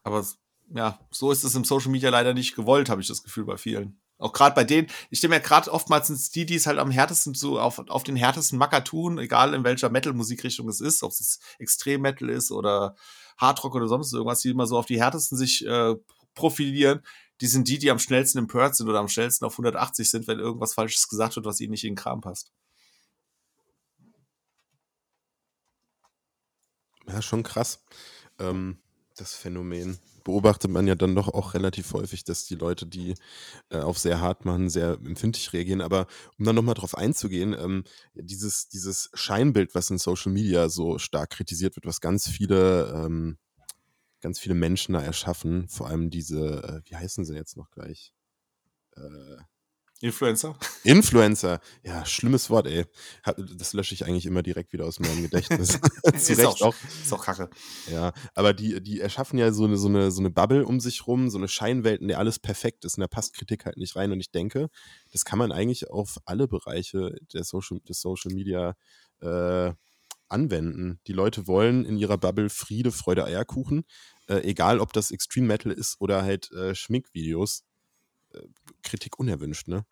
[0.02, 0.24] Aber
[0.74, 3.58] ja, so ist es im Social Media leider nicht gewollt, habe ich das Gefühl bei
[3.58, 4.00] vielen.
[4.18, 6.90] Auch gerade bei denen, ich stelle mir gerade oftmals sind die, die es halt am
[6.90, 11.10] härtesten so auf, auf den härtesten Macker tun, egal in welcher Metal-Musikrichtung es ist, ob
[11.10, 12.96] es Extrem-Metal ist oder
[13.36, 15.94] Hardrock oder sonst irgendwas, die immer so auf die härtesten sich äh,
[16.34, 17.02] profilieren.
[17.42, 20.38] Die sind die, die am schnellsten empört sind oder am schnellsten auf 180 sind, wenn
[20.38, 22.52] irgendwas Falsches gesagt wird, was ihnen nicht in den Kram passt.
[27.06, 27.84] Ja, schon krass.
[28.38, 28.78] Ähm,
[29.16, 33.14] das Phänomen beobachtet man ja dann doch auch relativ häufig, dass die Leute, die
[33.70, 35.80] äh, auf sehr hart machen, sehr empfindlich reagieren.
[35.80, 40.98] Aber um dann nochmal drauf einzugehen, ähm, dieses, dieses Scheinbild, was in Social Media so
[40.98, 43.38] stark kritisiert wird, was ganz viele, ähm,
[44.20, 48.12] ganz viele Menschen da erschaffen, vor allem diese, äh, wie heißen sie jetzt noch gleich?
[48.96, 49.36] Äh,
[50.00, 50.58] Influencer?
[50.84, 52.84] Influencer, ja, schlimmes Wort, ey.
[53.56, 55.80] Das lösche ich eigentlich immer direkt wieder aus meinem Gedächtnis.
[56.18, 57.48] Zu ist, auch, auch, ist auch kacke.
[57.90, 61.06] Ja, aber die, die erschaffen ja so eine, so, eine, so eine Bubble um sich
[61.06, 62.98] rum, so eine Scheinwelt, in der alles perfekt ist.
[62.98, 64.12] Und da passt Kritik halt nicht rein.
[64.12, 64.68] Und ich denke,
[65.12, 68.74] das kann man eigentlich auf alle Bereiche der Social, des Social Media
[69.20, 69.72] äh,
[70.28, 71.00] anwenden.
[71.06, 73.84] Die Leute wollen in ihrer Bubble Friede, Freude, Eierkuchen.
[74.28, 77.64] Äh, egal, ob das Extreme Metal ist oder halt äh, Schminkvideos
[78.82, 79.84] Kritik unerwünscht, ne?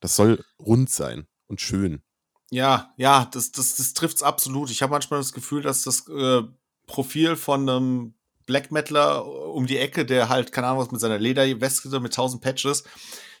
[0.00, 2.02] Das soll rund sein und schön.
[2.50, 4.70] Ja, ja, das, das, das trifft's absolut.
[4.70, 6.42] Ich habe manchmal das Gefühl, dass das äh,
[6.86, 8.14] Profil von einem
[8.46, 12.14] Black Metaler äh, um die Ecke, der halt, keine Ahnung, was mit seiner Lederweste mit
[12.14, 12.84] tausend Patches,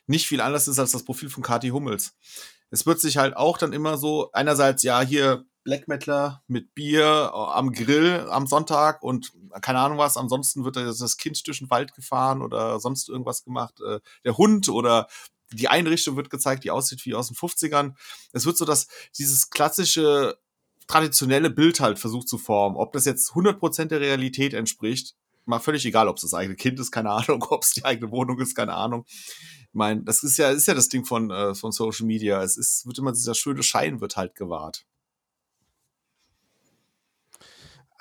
[0.06, 2.14] nicht viel anders ist als das Profil von Kati Hummels.
[2.70, 7.30] Es wird sich halt auch dann immer so, einerseits, ja, hier Black Metaler mit Bier
[7.32, 10.16] äh, am Grill am Sonntag und keine Ahnung was.
[10.16, 13.80] Ansonsten wird das Kind durch den Wald gefahren oder sonst irgendwas gemacht.
[13.80, 15.08] Äh, der Hund oder
[15.52, 17.94] die Einrichtung wird gezeigt, die aussieht wie aus den 50ern.
[18.32, 18.88] Es wird so, dass
[19.18, 20.38] dieses klassische
[20.86, 22.76] traditionelle Bild halt versucht zu formen.
[22.76, 26.78] Ob das jetzt 100% der Realität entspricht, mal völlig egal, ob es das eigene Kind
[26.80, 29.04] ist, keine Ahnung, ob es die eigene Wohnung ist, keine Ahnung.
[29.06, 32.42] Ich meine, das ist ja, ist ja das Ding von, äh, von Social Media.
[32.42, 34.84] Es ist, wird immer dieser schöne Schein wird halt gewahrt.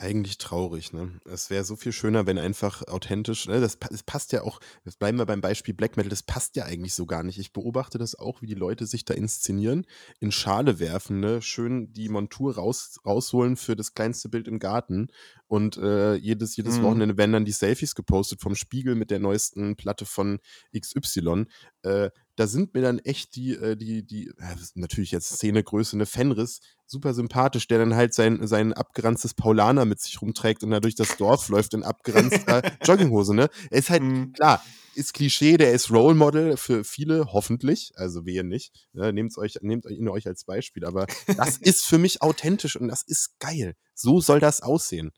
[0.02, 1.12] Eigentlich traurig, ne?
[1.26, 3.62] Es wäre so viel schöner, wenn einfach authentisch, ne?
[3.62, 6.66] Das, das passt ja auch, jetzt bleiben wir beim Beispiel Black Metal, das passt ja
[6.66, 7.38] eigentlich so gar nicht.
[7.38, 9.86] Ich beobachte das auch, wie die Leute sich da inszenieren,
[10.20, 11.44] in Schale werfen, ne?
[11.44, 15.10] Schön die Montur raus, rausholen für das kleinste Bild im Garten
[15.46, 16.84] und äh, jedes, jedes mhm.
[16.84, 20.40] Wochenende werden dann die Selfies gepostet vom Spiegel mit der neuesten Platte von
[20.76, 21.46] XY.
[21.84, 26.08] Äh, da sind mir dann echt die, äh, die, die, äh, natürlich jetzt Szenegröße, eine
[26.08, 30.82] Fenris, super sympathisch, der dann halt sein, sein abgeranztes Paulaner mit sich rumträgt und da
[30.82, 33.50] durch das Dorf läuft in abgeranzter Jogginghose, ne?
[33.70, 34.34] Er ist halt, mhm.
[34.34, 34.62] klar,
[34.94, 38.74] ist Klischee, der ist Role Model für viele, hoffentlich, also wehe nicht.
[38.92, 39.14] Ne?
[39.14, 43.02] Nehmt euch, nehmt ihn euch als Beispiel, aber das ist für mich authentisch und das
[43.02, 43.76] ist geil.
[43.94, 45.12] So soll das aussehen.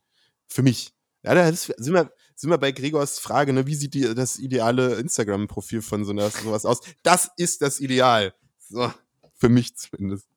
[0.45, 0.93] Für mich.
[1.23, 3.65] Ja, da sind wir, sind wir bei Gregors Frage, ne?
[3.65, 6.81] wie sieht die, das ideale Instagram-Profil von so einer, sowas aus?
[7.01, 8.35] Das ist das Ideal.
[8.59, 8.93] So,
[9.33, 10.27] für mich zumindest.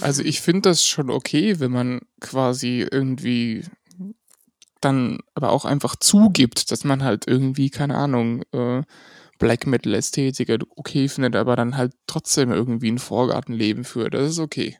[0.00, 3.64] Also ich finde das schon okay, wenn man quasi irgendwie
[4.80, 8.82] dann aber auch einfach zugibt, dass man halt irgendwie, keine Ahnung, äh,
[9.38, 14.14] Black Metal-Ästhetiker okay findet, aber dann halt trotzdem irgendwie ein Vorgartenleben führt.
[14.14, 14.78] Das ist okay.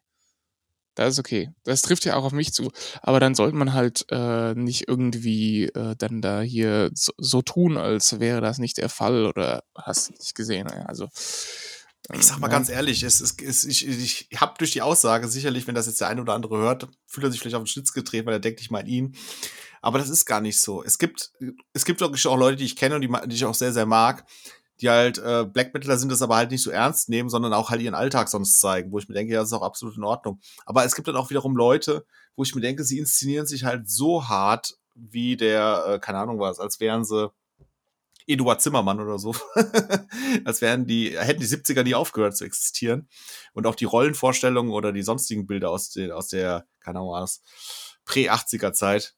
[0.95, 1.51] Das ist okay.
[1.65, 2.71] Das trifft ja auch auf mich zu.
[3.01, 7.79] Aber dann sollte man halt äh, nicht irgendwie äh, dann da hier so, so, tun,
[7.79, 10.69] als wäre das nicht der Fall oder hast du nicht gesehen.
[10.69, 11.09] Also
[12.15, 12.53] ich sag mal ja.
[12.53, 16.01] ganz ehrlich, es ist, es, ich, ich habe durch die Aussage sicherlich, wenn das jetzt
[16.01, 18.41] der eine oder andere hört, fühlt er sich vielleicht auf den Schlitz getreten, weil er
[18.41, 19.17] denkt, ich meine ihn.
[19.83, 20.83] Aber das ist gar nicht so.
[20.83, 21.33] Es gibt,
[21.73, 23.87] es gibt wirklich auch Leute, die ich kenne und die, die ich auch sehr, sehr
[23.87, 24.27] mag,
[24.81, 27.71] die halt äh, Black Metaler sind, das aber halt nicht so ernst nehmen, sondern auch
[27.71, 30.05] halt ihren Alltag sonst zeigen, wo ich mir denke, ja, das ist auch absolut in
[30.05, 30.41] Ordnung.
[30.67, 32.05] Aber es gibt dann auch wiederum Leute,
[32.37, 36.39] wo ich mir denke, sie inszenieren sich halt so hart, wie der, äh, keine Ahnung
[36.39, 37.31] was, als wären sie
[38.27, 39.35] Eduard Zimmermann oder so.
[40.45, 43.09] als wären die, hätten die 70er nie aufgehört zu existieren.
[43.53, 47.43] Und auch die Rollenvorstellungen oder die sonstigen Bilder aus, den, aus der, keine Ahnung was,
[48.05, 49.17] Prä-80er Zeit,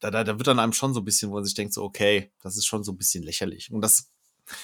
[0.00, 1.82] da, da, da wird dann einem schon so ein bisschen, wo man sich denkt, so,
[1.82, 3.72] okay, das ist schon so ein bisschen lächerlich.
[3.72, 4.12] Und das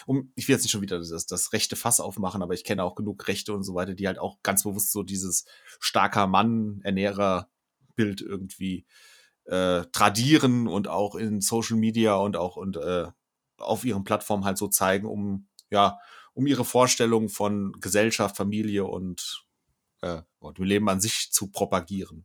[0.06, 2.82] um, ich will jetzt nicht schon wieder das, das rechte Fass aufmachen, aber ich kenne
[2.82, 5.44] auch genug Rechte und so weiter, die halt auch ganz bewusst so dieses
[5.78, 7.50] starker Mann, Ernährer
[7.94, 8.86] Bild irgendwie
[9.44, 13.08] äh, tradieren und auch in Social Media und auch und äh,
[13.64, 15.98] auf ihren Plattformen halt so zeigen, um ja,
[16.34, 19.44] um ihre Vorstellung von Gesellschaft, Familie und,
[20.02, 22.24] äh, und dem Leben an sich zu propagieren.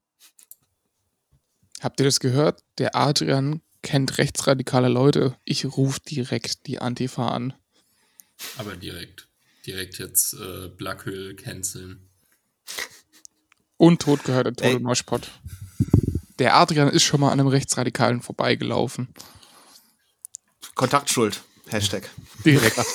[1.82, 2.64] Habt ihr das gehört?
[2.78, 5.38] Der Adrian kennt rechtsradikale Leute.
[5.46, 7.54] Ich rufe direkt die Antifa an.
[8.58, 9.30] Aber direkt.
[9.66, 12.10] Direkt jetzt äh, Blackhöhl canceln.
[13.78, 15.32] Und tot gehört der Total Moshpot.
[16.40, 19.14] Der Adrian ist schon mal an einem Rechtsradikalen vorbeigelaufen.
[20.80, 21.44] Kontaktschuld.
[21.68, 22.10] Hashtag.
[22.46, 22.78] Direkt.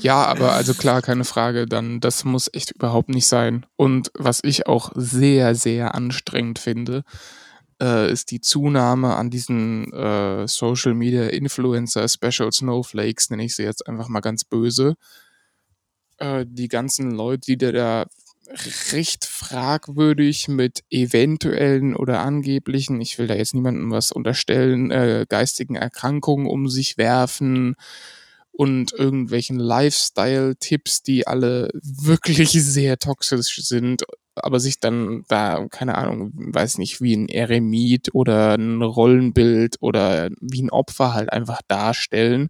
[0.00, 3.64] ja, aber also klar, keine Frage, dann das muss echt überhaupt nicht sein.
[3.76, 7.02] Und was ich auch sehr, sehr anstrengend finde,
[7.80, 13.62] äh, ist die Zunahme an diesen äh, Social Media Influencer Special Snowflakes, nenne ich sie
[13.62, 14.96] jetzt einfach mal ganz böse.
[16.18, 18.04] Äh, die ganzen Leute, die da
[18.92, 25.76] recht fragwürdig mit eventuellen oder angeblichen, ich will da jetzt niemandem was unterstellen, äh, geistigen
[25.76, 27.76] Erkrankungen um sich werfen
[28.50, 36.32] und irgendwelchen Lifestyle-Tipps, die alle wirklich sehr toxisch sind, aber sich dann da, keine Ahnung,
[36.34, 42.48] weiß nicht, wie ein Eremit oder ein Rollenbild oder wie ein Opfer halt einfach darstellen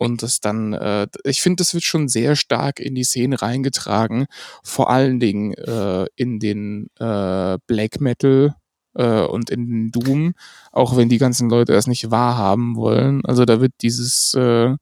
[0.00, 4.26] und das dann, äh, ich finde, das wird schon sehr stark in die Szene reingetragen,
[4.62, 8.54] vor allen Dingen äh, in den äh, Black Metal
[8.94, 10.32] äh, und in den Doom,
[10.72, 13.22] auch wenn die ganzen Leute das nicht wahrhaben wollen.
[13.26, 14.74] Also da wird dieses äh,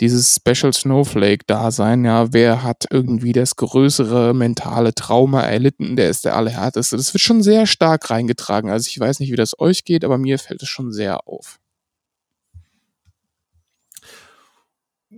[0.00, 6.08] dieses Special Snowflake da sein, ja, wer hat irgendwie das größere mentale Trauma erlitten, der
[6.08, 6.96] ist der allerhärteste.
[6.96, 8.70] Das wird schon sehr stark reingetragen.
[8.70, 11.58] Also ich weiß nicht, wie das euch geht, aber mir fällt es schon sehr auf.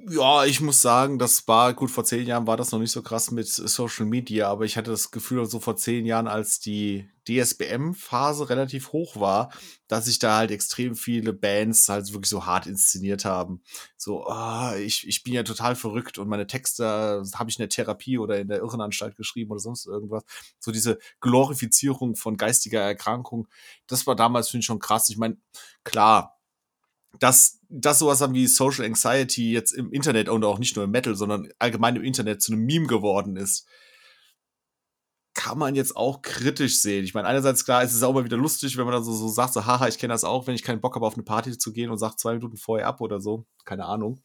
[0.07, 3.01] Ja, ich muss sagen, das war, gut, vor zehn Jahren war das noch nicht so
[3.01, 7.09] krass mit Social Media, aber ich hatte das Gefühl, so vor zehn Jahren, als die
[7.27, 9.51] DSBM-Phase relativ hoch war,
[9.89, 13.63] dass sich da halt extrem viele Bands halt wirklich so hart inszeniert haben.
[13.97, 17.71] So, oh, ich, ich bin ja total verrückt und meine Texte habe ich in der
[17.71, 20.25] Therapie oder in der Irrenanstalt geschrieben oder sonst irgendwas.
[20.59, 23.49] So diese Glorifizierung von geistiger Erkrankung,
[23.87, 25.09] das war damals, finde ich, schon krass.
[25.09, 25.39] Ich meine,
[25.83, 26.35] klar,
[27.21, 30.91] dass das sowas haben wie Social Anxiety jetzt im Internet und auch nicht nur im
[30.91, 33.67] Metal, sondern allgemein im Internet zu einem Meme geworden ist,
[35.35, 37.05] kann man jetzt auch kritisch sehen.
[37.05, 39.29] Ich meine, einerseits klar, ist es auch mal wieder lustig, wenn man dann so, so
[39.29, 41.59] sagt, so, haha, ich kenne das auch, wenn ich keinen Bock habe, auf eine Party
[41.59, 43.45] zu gehen und sage zwei Minuten vorher ab oder so.
[43.65, 44.21] Keine Ahnung.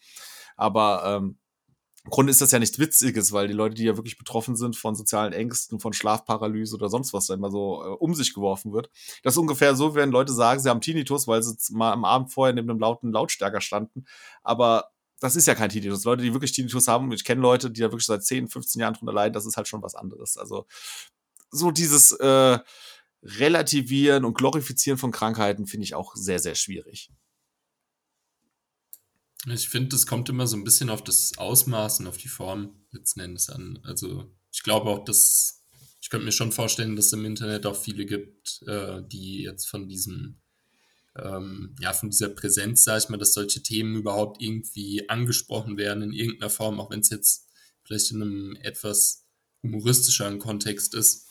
[0.56, 1.40] Aber ähm,
[2.10, 4.76] im Grunde ist das ja nichts Witziges, weil die Leute, die ja wirklich betroffen sind
[4.76, 8.74] von sozialen Ängsten, von Schlafparalyse oder sonst was da immer so äh, um sich geworfen
[8.74, 8.90] wird.
[9.22, 12.34] Das ist ungefähr so, wenn Leute sagen, sie haben Tinnitus, weil sie mal am Abend
[12.34, 14.06] vorher neben einem lauten Lautstärker standen.
[14.42, 14.90] Aber
[15.20, 16.04] das ist ja kein Tinnitus.
[16.04, 18.96] Leute, die wirklich Tinnitus haben, ich kenne Leute, die da wirklich seit 10, 15 Jahren
[18.96, 20.36] drunter leiden, das ist halt schon was anderes.
[20.36, 20.66] Also
[21.52, 22.58] so dieses äh,
[23.22, 27.12] Relativieren und Glorifizieren von Krankheiten finde ich auch sehr, sehr schwierig.
[29.48, 32.76] Ich finde, das kommt immer so ein bisschen auf das Ausmaß und auf die Form
[32.92, 33.80] letzten Endes an.
[33.84, 35.60] Also ich glaube auch, dass
[36.02, 39.70] ich könnte mir schon vorstellen, dass es im Internet auch viele gibt, äh, die jetzt
[39.70, 40.40] von diesem,
[41.16, 46.04] ähm, ja, von dieser Präsenz, sag ich mal, dass solche Themen überhaupt irgendwie angesprochen werden
[46.04, 47.48] in irgendeiner Form, auch wenn es jetzt
[47.84, 49.26] vielleicht in einem etwas
[49.62, 51.28] humoristischeren Kontext ist,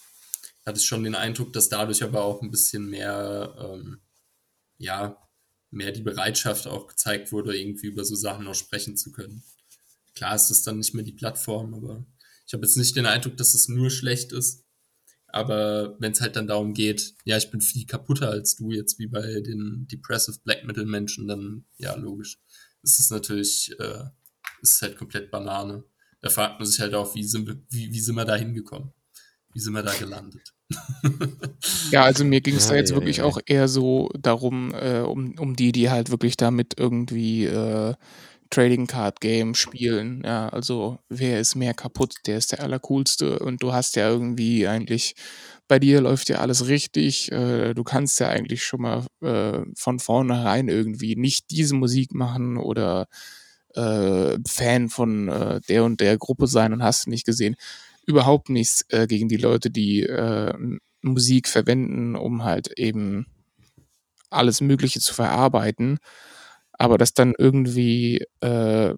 [0.64, 4.00] hatte ich schon den Eindruck, dass dadurch aber auch ein bisschen mehr, ähm,
[4.76, 5.27] ja,
[5.70, 9.42] mehr die Bereitschaft auch gezeigt wurde, irgendwie über so Sachen noch sprechen zu können.
[10.14, 12.04] Klar ist das dann nicht mehr die Plattform, aber
[12.46, 14.64] ich habe jetzt nicht den Eindruck, dass es nur schlecht ist.
[15.30, 18.98] Aber wenn es halt dann darum geht, ja, ich bin viel kaputter als du, jetzt
[18.98, 22.40] wie bei den Depressive Black Metal Menschen, dann ja, logisch.
[22.82, 24.04] Das ist natürlich, äh,
[24.62, 25.84] ist halt komplett Banane.
[26.20, 28.92] Da fragt man sich halt auch, wie sind wie, wie sind wir da hingekommen?
[29.52, 30.54] Wie sind wir da gelandet?
[31.90, 33.24] ja, also mir ging es ja, da jetzt ja, wirklich ja.
[33.24, 37.94] auch eher so darum, äh, um, um die, die halt wirklich damit irgendwie äh,
[38.50, 40.22] Trading Card Game spielen.
[40.24, 44.66] Ja, also wer ist mehr kaputt, der ist der allercoolste und du hast ja irgendwie
[44.66, 45.14] eigentlich,
[45.68, 49.98] bei dir läuft ja alles richtig, äh, du kannst ja eigentlich schon mal äh, von
[49.98, 53.06] vornherein irgendwie nicht diese Musik machen oder
[53.74, 57.56] äh, Fan von äh, der und der Gruppe sein und hast nicht gesehen
[58.08, 60.54] überhaupt nichts äh, gegen die Leute, die äh,
[61.02, 63.26] Musik verwenden, um halt eben
[64.30, 65.98] alles Mögliche zu verarbeiten.
[66.72, 68.94] Aber das dann irgendwie äh,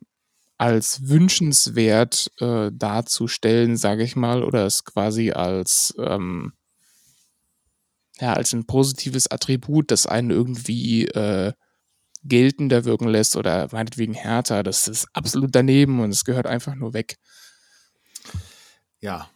[0.58, 6.52] als wünschenswert äh, darzustellen, sage ich mal, oder es quasi als ähm,
[8.20, 11.52] ja, als ein positives Attribut, das einen irgendwie äh,
[12.22, 16.92] geltender wirken lässt oder meinetwegen härter, das ist absolut daneben und es gehört einfach nur
[16.92, 17.16] weg.
[19.00, 19.30] Ja,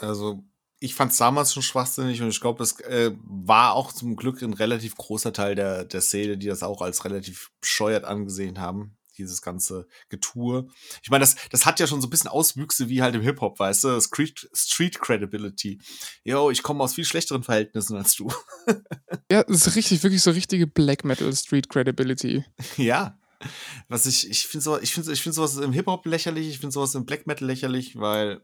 [0.00, 0.44] also
[0.80, 4.42] ich fand es damals schon schwachsinnig und ich glaube, das äh, war auch zum Glück
[4.42, 8.96] ein relativ großer Teil der, der Szene, die das auch als relativ bescheuert angesehen haben.
[9.16, 10.68] dieses ganze Getue.
[11.02, 13.58] Ich meine, das, das hat ja schon so ein bisschen Auswüchse wie halt im Hip-Hop,
[13.58, 14.00] weißt du?
[14.00, 15.80] Street, Street Credibility.
[16.22, 18.30] Yo, ich komme aus viel schlechteren Verhältnissen als du.
[19.32, 22.44] ja, das ist richtig, wirklich so richtige Black Metal Street Credibility.
[22.76, 23.18] ja.
[23.88, 26.72] Was ich, ich finde so, ich finde ich finde sowas im Hip-Hop lächerlich, ich finde
[26.72, 28.42] sowas im Black Metal lächerlich, weil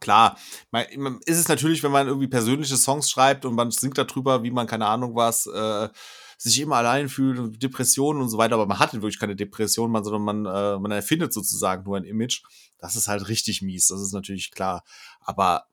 [0.00, 0.38] klar,
[0.70, 4.50] man, ist es natürlich, wenn man irgendwie persönliche Songs schreibt und man singt darüber, wie
[4.50, 5.88] man, keine Ahnung was, äh,
[6.36, 10.04] sich immer allein fühlt Depressionen und so weiter, aber man hat wirklich keine Depression, man,
[10.04, 12.42] sondern man, äh, man erfindet sozusagen nur ein Image.
[12.78, 14.84] Das ist halt richtig mies, das ist natürlich klar.
[15.20, 15.66] Aber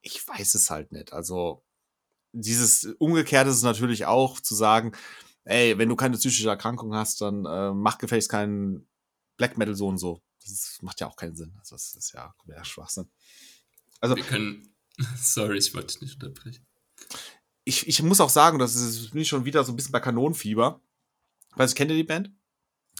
[0.00, 1.12] ich weiß es halt nicht.
[1.12, 1.62] Also,
[2.32, 4.92] dieses Umgekehrte ist natürlich auch zu sagen,
[5.44, 8.88] ey, wenn du keine psychische Erkrankung hast, dann äh, mach gefälligst keinen
[9.36, 10.22] Black Metal so und so.
[10.42, 11.54] Das ist, macht ja auch keinen Sinn.
[11.58, 13.10] Also, das ist ja kompletter Schwachsinn.
[14.00, 14.74] Also, wir können,
[15.16, 16.66] sorry, ich wollte dich nicht unterbrechen
[17.64, 20.00] ich, ich muss auch sagen, das ist bin ich schon wieder so ein bisschen bei
[20.00, 20.80] Kanonenfieber.
[21.54, 22.30] Weißt du, kennt ihr die Band?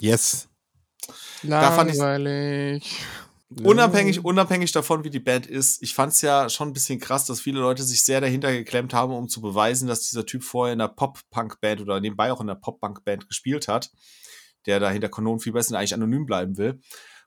[0.01, 0.49] Yes.
[1.43, 2.85] Langweilig.
[3.63, 7.27] Unabhängig, unabhängig davon, wie die Band ist, ich fand es ja schon ein bisschen krass,
[7.27, 10.73] dass viele Leute sich sehr dahinter geklemmt haben, um zu beweisen, dass dieser Typ vorher
[10.73, 13.91] in einer Pop-Punk-Band oder nebenbei auch in einer Pop-Punk-Band gespielt hat,
[14.65, 16.81] der da hinter Kanonenfieber ist und eigentlich anonym bleiben will.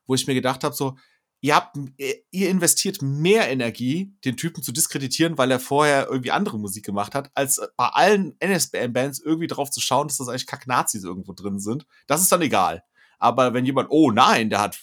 [0.06, 0.96] Wo ich mir gedacht habe, so,
[1.40, 1.76] ihr habt,
[2.30, 7.14] ihr investiert mehr Energie, den Typen zu diskreditieren, weil er vorher irgendwie andere Musik gemacht
[7.14, 11.60] hat, als bei allen NSBM-Bands irgendwie drauf zu schauen, dass das eigentlich Kack-Nazis irgendwo drin
[11.60, 11.86] sind.
[12.06, 12.82] Das ist dann egal.
[13.18, 14.78] Aber wenn jemand, oh nein, der hat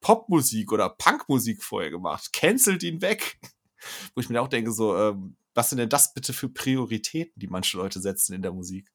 [0.00, 3.38] Popmusik oder Punkmusik vorher gemacht, cancelt ihn weg.
[4.14, 7.48] Wo ich mir auch denke, so, ähm, was sind denn das bitte für Prioritäten, die
[7.48, 8.90] manche Leute setzen in der Musik?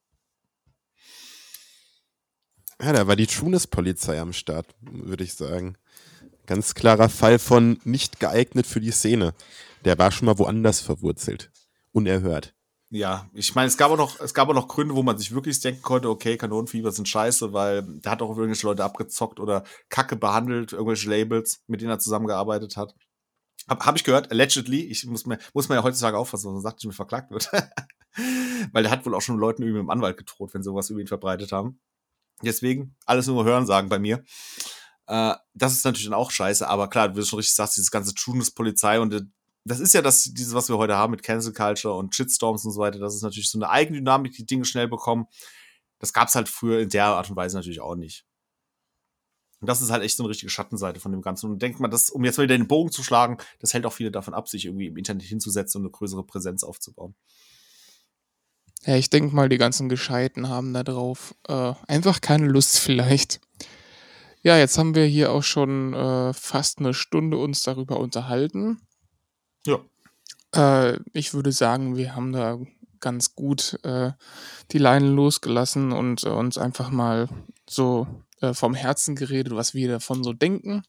[2.82, 5.76] Ja, da war die Tunis-Polizei am Start, würde ich sagen.
[6.46, 9.34] Ganz klarer Fall von nicht geeignet für die Szene.
[9.84, 11.50] Der war schon mal woanders verwurzelt.
[11.92, 12.54] Unerhört.
[12.90, 15.34] Ja, ich meine, es gab auch noch, es gab auch noch Gründe, wo man sich
[15.34, 19.64] wirklich denken konnte, okay, Kanonenfieber sind scheiße, weil der hat auch irgendwelche Leute abgezockt oder
[19.88, 22.94] Kacke behandelt, irgendwelche Labels, mit denen er zusammengearbeitet hat.
[23.68, 26.62] Hab, hab ich gehört, allegedly, ich muss mir, muss man ja heutzutage aufpassen, was man
[26.62, 27.50] sagt, dass mir verklagt wird.
[28.72, 31.00] weil der hat wohl auch schon Leuten mit dem Anwalt gedroht, wenn sie sowas über
[31.00, 31.80] ihn verbreitet haben.
[32.42, 34.24] Deswegen, alles nur Hören sagen bei mir.
[35.06, 37.90] Äh, das ist natürlich dann auch scheiße, aber klar, wie du schon richtig sagst, dieses
[37.90, 39.22] ganze Tunes-Polizei und äh,
[39.66, 42.72] das ist ja das, dieses, was wir heute haben mit Cancel Culture und Shitstorms und
[42.72, 42.98] so weiter.
[42.98, 45.26] Das ist natürlich so eine Eigendynamik, die Dinge schnell bekommen.
[45.98, 48.26] Das gab's halt früher in der Art und Weise natürlich auch nicht.
[49.60, 51.50] Und das ist halt echt so eine richtige Schattenseite von dem Ganzen.
[51.50, 53.94] Und denkt man, das, um jetzt mal wieder den Bogen zu schlagen, das hält auch
[53.94, 57.14] viele davon ab, sich irgendwie im Internet hinzusetzen und eine größere Präsenz aufzubauen.
[58.86, 63.40] Ja, ich denke mal, die ganzen Gescheiten haben da drauf äh, einfach keine Lust vielleicht.
[64.42, 68.82] Ja, jetzt haben wir hier auch schon äh, fast eine Stunde uns darüber unterhalten.
[69.64, 69.80] Ja.
[70.54, 72.58] Äh, ich würde sagen, wir haben da
[73.00, 74.12] ganz gut äh,
[74.72, 77.28] die Leinen losgelassen und äh, uns einfach mal
[77.68, 78.06] so
[78.40, 80.82] äh, vom Herzen geredet, was wir davon so denken.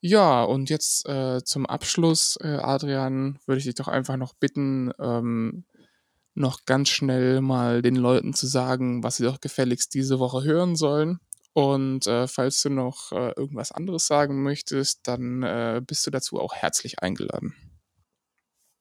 [0.00, 1.08] Ja, und jetzt
[1.44, 5.64] zum Abschluss, Adrian, würde ich dich doch einfach noch bitten, ähm,
[6.34, 10.76] noch ganz schnell mal den Leuten zu sagen, was sie doch gefälligst diese Woche hören
[10.76, 11.20] sollen.
[11.52, 16.40] Und äh, falls du noch äh, irgendwas anderes sagen möchtest, dann äh, bist du dazu
[16.40, 17.54] auch herzlich eingeladen.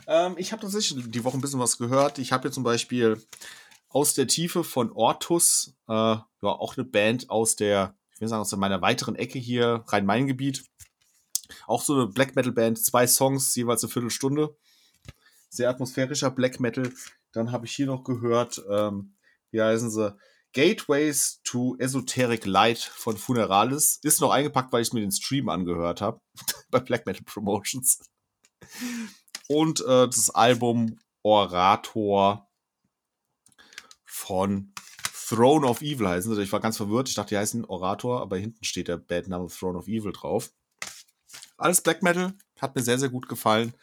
[0.08, 2.18] Ähm, ich habe tatsächlich die Woche ein bisschen was gehört.
[2.18, 3.22] Ich habe hier zum Beispiel
[3.90, 8.42] aus der Tiefe von Ortus, äh, ja, auch eine Band aus der, ich will sagen,
[8.42, 10.64] aus meiner weiteren Ecke hier, Rhein-Main-Gebiet.
[11.68, 14.58] Auch so eine Black Metal-Band, zwei Songs, jeweils eine Viertelstunde.
[15.50, 16.92] Sehr atmosphärischer Black Metal.
[17.34, 19.16] Dann habe ich hier noch gehört, ähm,
[19.52, 20.16] wie heißen sie?
[20.54, 24.00] Gateways to Esoteric Light von Funeralis.
[24.04, 26.22] Ist noch eingepackt, weil ich mir den Stream angehört habe.
[26.70, 28.00] bei Black Metal Promotions.
[29.48, 32.50] Und äh, das Album Orator
[34.06, 34.74] von
[35.28, 36.44] Throne of Evil heißen sie.
[36.44, 37.10] Ich war ganz verwirrt.
[37.10, 40.52] Ich dachte, die heißen Orator, aber hinten steht der Bandname Throne of Evil drauf.
[41.58, 42.34] Alles Black Metal.
[42.60, 43.74] Hat mir sehr, sehr gut gefallen.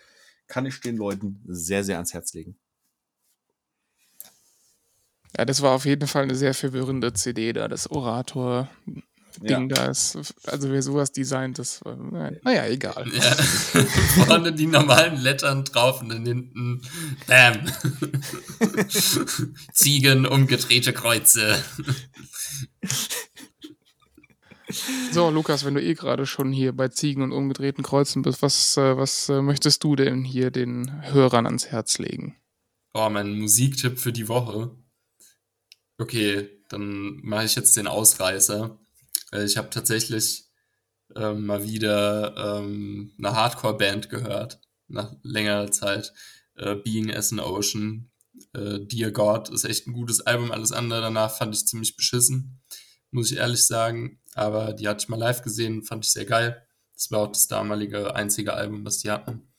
[0.46, 2.58] Kann ich den Leuten sehr, sehr ans Herz legen.
[5.36, 8.68] Ja, das war auf jeden Fall eine sehr verwirrende CD da, das Orator.
[9.38, 9.76] Ding ja.
[9.76, 13.06] da ist, also wer sowas designt, das war, naja, egal.
[13.12, 13.32] Ja.
[14.26, 16.82] Vorne die normalen Lettern drauf und dann hinten,
[17.26, 17.60] bam.
[19.72, 21.62] Ziegen, umgedrehte Kreuze.
[25.10, 28.76] So, Lukas, wenn du eh gerade schon hier bei Ziegen und umgedrehten Kreuzen bist, was,
[28.76, 32.36] äh, was äh, möchtest du denn hier den Hörern ans Herz legen?
[32.94, 34.70] Oh, mein Musiktipp für die Woche
[36.00, 38.78] Okay, dann mache ich jetzt den Ausreißer.
[39.44, 40.46] Ich habe tatsächlich
[41.14, 46.14] ähm, mal wieder ähm, eine Hardcore-Band gehört, nach längerer Zeit.
[46.56, 48.10] Äh, Being as an Ocean,
[48.54, 52.62] äh, Dear God ist echt ein gutes Album, alles andere danach fand ich ziemlich beschissen.
[53.10, 54.20] muss ich ehrlich sagen.
[54.34, 56.66] Aber die hatte ich mal live gesehen, fand ich sehr geil.
[56.94, 59.52] Das war auch das damalige einzige Album, was die hatten.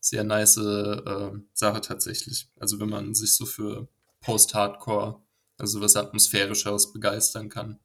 [0.00, 2.50] Sehr nice äh, Sache tatsächlich.
[2.60, 3.88] Also wenn man sich so für
[4.20, 5.22] Post-Hardcore,
[5.58, 7.78] also was Atmosphärischeres begeistern kann.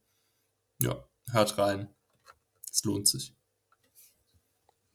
[0.80, 1.90] Ja, hört rein.
[2.72, 3.36] Es lohnt sich.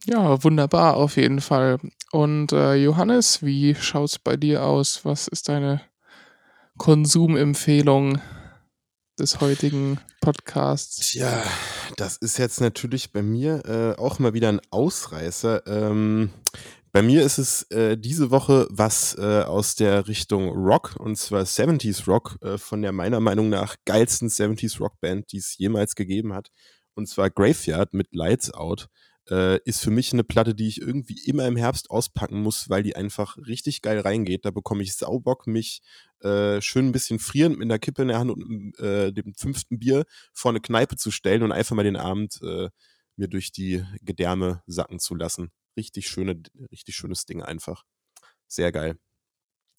[0.04, 1.78] Ja, wunderbar auf jeden Fall.
[2.12, 5.04] Und äh, Johannes, wie schaut es bei dir aus?
[5.04, 5.80] Was ist deine
[6.78, 8.20] Konsumempfehlung
[9.18, 11.10] des heutigen Podcasts?
[11.10, 11.42] Tja,
[11.96, 15.66] das ist jetzt natürlich bei mir äh, auch mal wieder ein Ausreißer.
[15.66, 16.30] Ähm,
[16.96, 21.42] bei mir ist es äh, diese Woche was äh, aus der Richtung Rock und zwar
[21.42, 25.94] 70s Rock äh, von der meiner Meinung nach geilsten 70s Rock Band, die es jemals
[25.94, 26.48] gegeben hat.
[26.94, 28.88] Und zwar Graveyard mit Lights Out
[29.28, 32.82] äh, ist für mich eine Platte, die ich irgendwie immer im Herbst auspacken muss, weil
[32.82, 34.46] die einfach richtig geil reingeht.
[34.46, 35.82] Da bekomme ich Saubock, mich
[36.20, 39.78] äh, schön ein bisschen frierend mit einer Kippe in der Hand und äh, dem fünften
[39.78, 42.40] Bier vor eine Kneipe zu stellen und einfach mal den Abend
[43.18, 45.50] mir durch die Gedärme sacken zu lassen.
[45.76, 47.84] Richtig schöne, richtig schönes Ding einfach.
[48.48, 48.98] Sehr geil.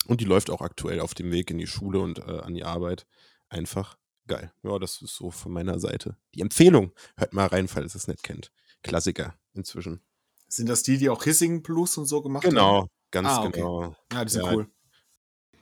[0.06, 2.64] Und die läuft auch aktuell auf dem Weg in die Schule und äh, an die
[2.64, 3.08] Arbeit.
[3.50, 4.52] Einfach geil.
[4.64, 6.18] Ja, das ist so von meiner Seite.
[6.36, 6.94] Die Empfehlung.
[7.16, 8.52] Hört mal rein, falls ihr es nicht kennt.
[8.84, 10.02] Klassiker inzwischen.
[10.48, 12.88] Sind das die, die auch Hissing Blues und so gemacht genau, haben?
[13.12, 13.52] Ganz Ah, okay.
[13.60, 13.96] genau.
[14.14, 14.54] Ja, die sind Ja.
[14.54, 14.70] cool.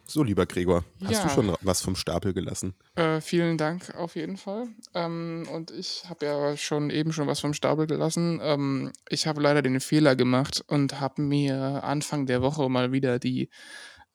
[0.07, 1.23] So, lieber Gregor, hast Ja.
[1.23, 2.75] du schon was vom Stapel gelassen?
[2.95, 4.67] Äh, vielen Dank auf jeden Fall.
[4.93, 8.39] Ähm, und ich habe ja schon eben schon was vom Stapel gelassen.
[8.41, 13.19] Ähm, ich habe leider den Fehler gemacht und habe mir Anfang der Woche mal wieder
[13.19, 13.49] die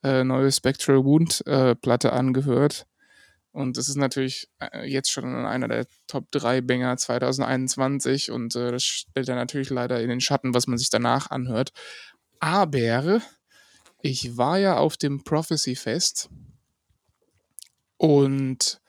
[0.03, 2.87] äh, neue Spectral Wound äh, Platte angehört.
[3.53, 8.71] Und das ist natürlich äh, jetzt schon einer der Top 3 Banger 2021 und äh,
[8.73, 11.73] das stellt dann natürlich leider in den Schatten, was man sich danach anhört.
[12.39, 13.21] Aber
[14.03, 16.31] ich war ja auf dem Prophecy Fest
[17.97, 18.81] und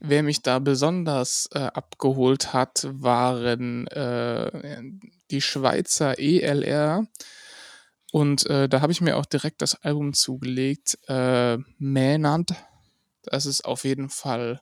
[0.00, 4.82] wer mich da besonders äh, abgeholt hat, waren äh,
[5.30, 7.06] die Schweizer ELR.
[8.12, 12.54] Und äh, da habe ich mir auch direkt das Album zugelegt, äh, Mänand.
[13.22, 14.60] Das ist auf jeden Fall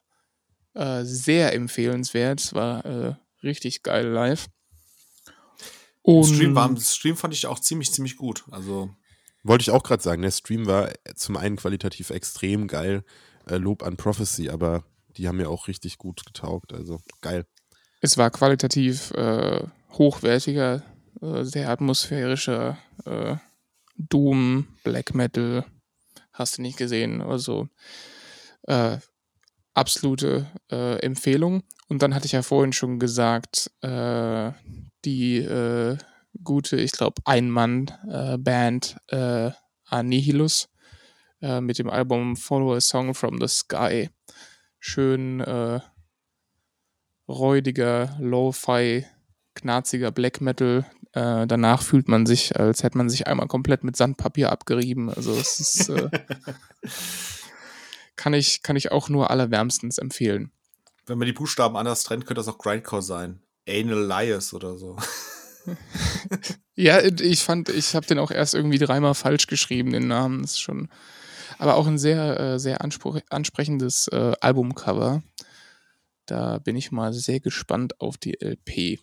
[0.73, 2.39] äh, sehr empfehlenswert.
[2.39, 4.47] Es war äh, richtig geil live.
[6.05, 8.43] Im Stream, war, Stream fand ich auch ziemlich, ziemlich gut.
[8.51, 8.89] Also,
[9.43, 13.03] Wollte ich auch gerade sagen, der Stream war zum einen qualitativ extrem geil,
[13.47, 14.83] äh, Lob an Prophecy, aber
[15.17, 17.45] die haben mir auch richtig gut getaugt, also geil.
[17.99, 20.83] Es war qualitativ äh, hochwertiger,
[21.21, 23.35] äh, sehr atmosphärischer äh,
[23.95, 25.65] Doom, Black Metal,
[26.31, 27.21] hast du nicht gesehen.
[27.21, 27.69] Also
[28.63, 28.97] äh,
[29.73, 31.63] absolute äh, Empfehlung.
[31.87, 35.37] Und dann hatte ich ja vorhin schon gesagt, die
[36.43, 39.51] gute, ich glaube, Ein-Mann-Band äh,
[39.85, 40.69] Annihilus
[41.41, 44.09] äh, mit dem Album Follow a Song from the Sky.
[44.79, 45.79] Schön äh,
[47.27, 49.05] räudiger, Lo-Fi,
[49.53, 50.85] knarziger Black Metal.
[51.13, 55.09] Äh, danach fühlt man sich, als hätte man sich einmal komplett mit Sandpapier abgerieben.
[55.09, 56.09] Also es ist, äh,
[58.15, 60.51] kann, ich, kann ich auch nur allerwärmstens empfehlen.
[61.05, 63.41] wenn man die Buchstaben anders trennt, könnte das auch Grindcore sein.
[63.67, 64.97] Anal Lias oder so.
[66.75, 70.41] Ja, ich fand, ich habe den auch erst irgendwie dreimal falsch geschrieben, den Namen.
[70.41, 70.89] Das ist schon.
[71.59, 75.21] Aber auch ein sehr, äh, sehr anspruch, ansprechendes äh, Albumcover.
[76.25, 78.99] Da bin ich mal sehr gespannt auf die LP.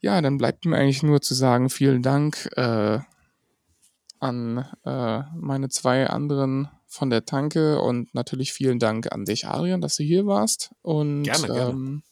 [0.00, 2.98] Ja, dann bleibt mir eigentlich nur zu sagen, vielen Dank äh,
[4.18, 9.80] an äh, meine zwei anderen von der Tanke und natürlich vielen Dank an dich, Adrian,
[9.80, 10.72] dass du hier warst.
[10.82, 11.70] Und Gerne, gerne.
[11.70, 12.02] Ähm,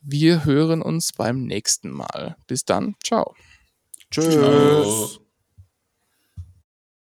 [0.00, 2.36] wir hören uns beim nächsten Mal.
[2.46, 2.96] Bis dann.
[3.04, 3.34] Ciao.
[4.10, 4.34] Tschüss.
[4.34, 5.20] Tschüss.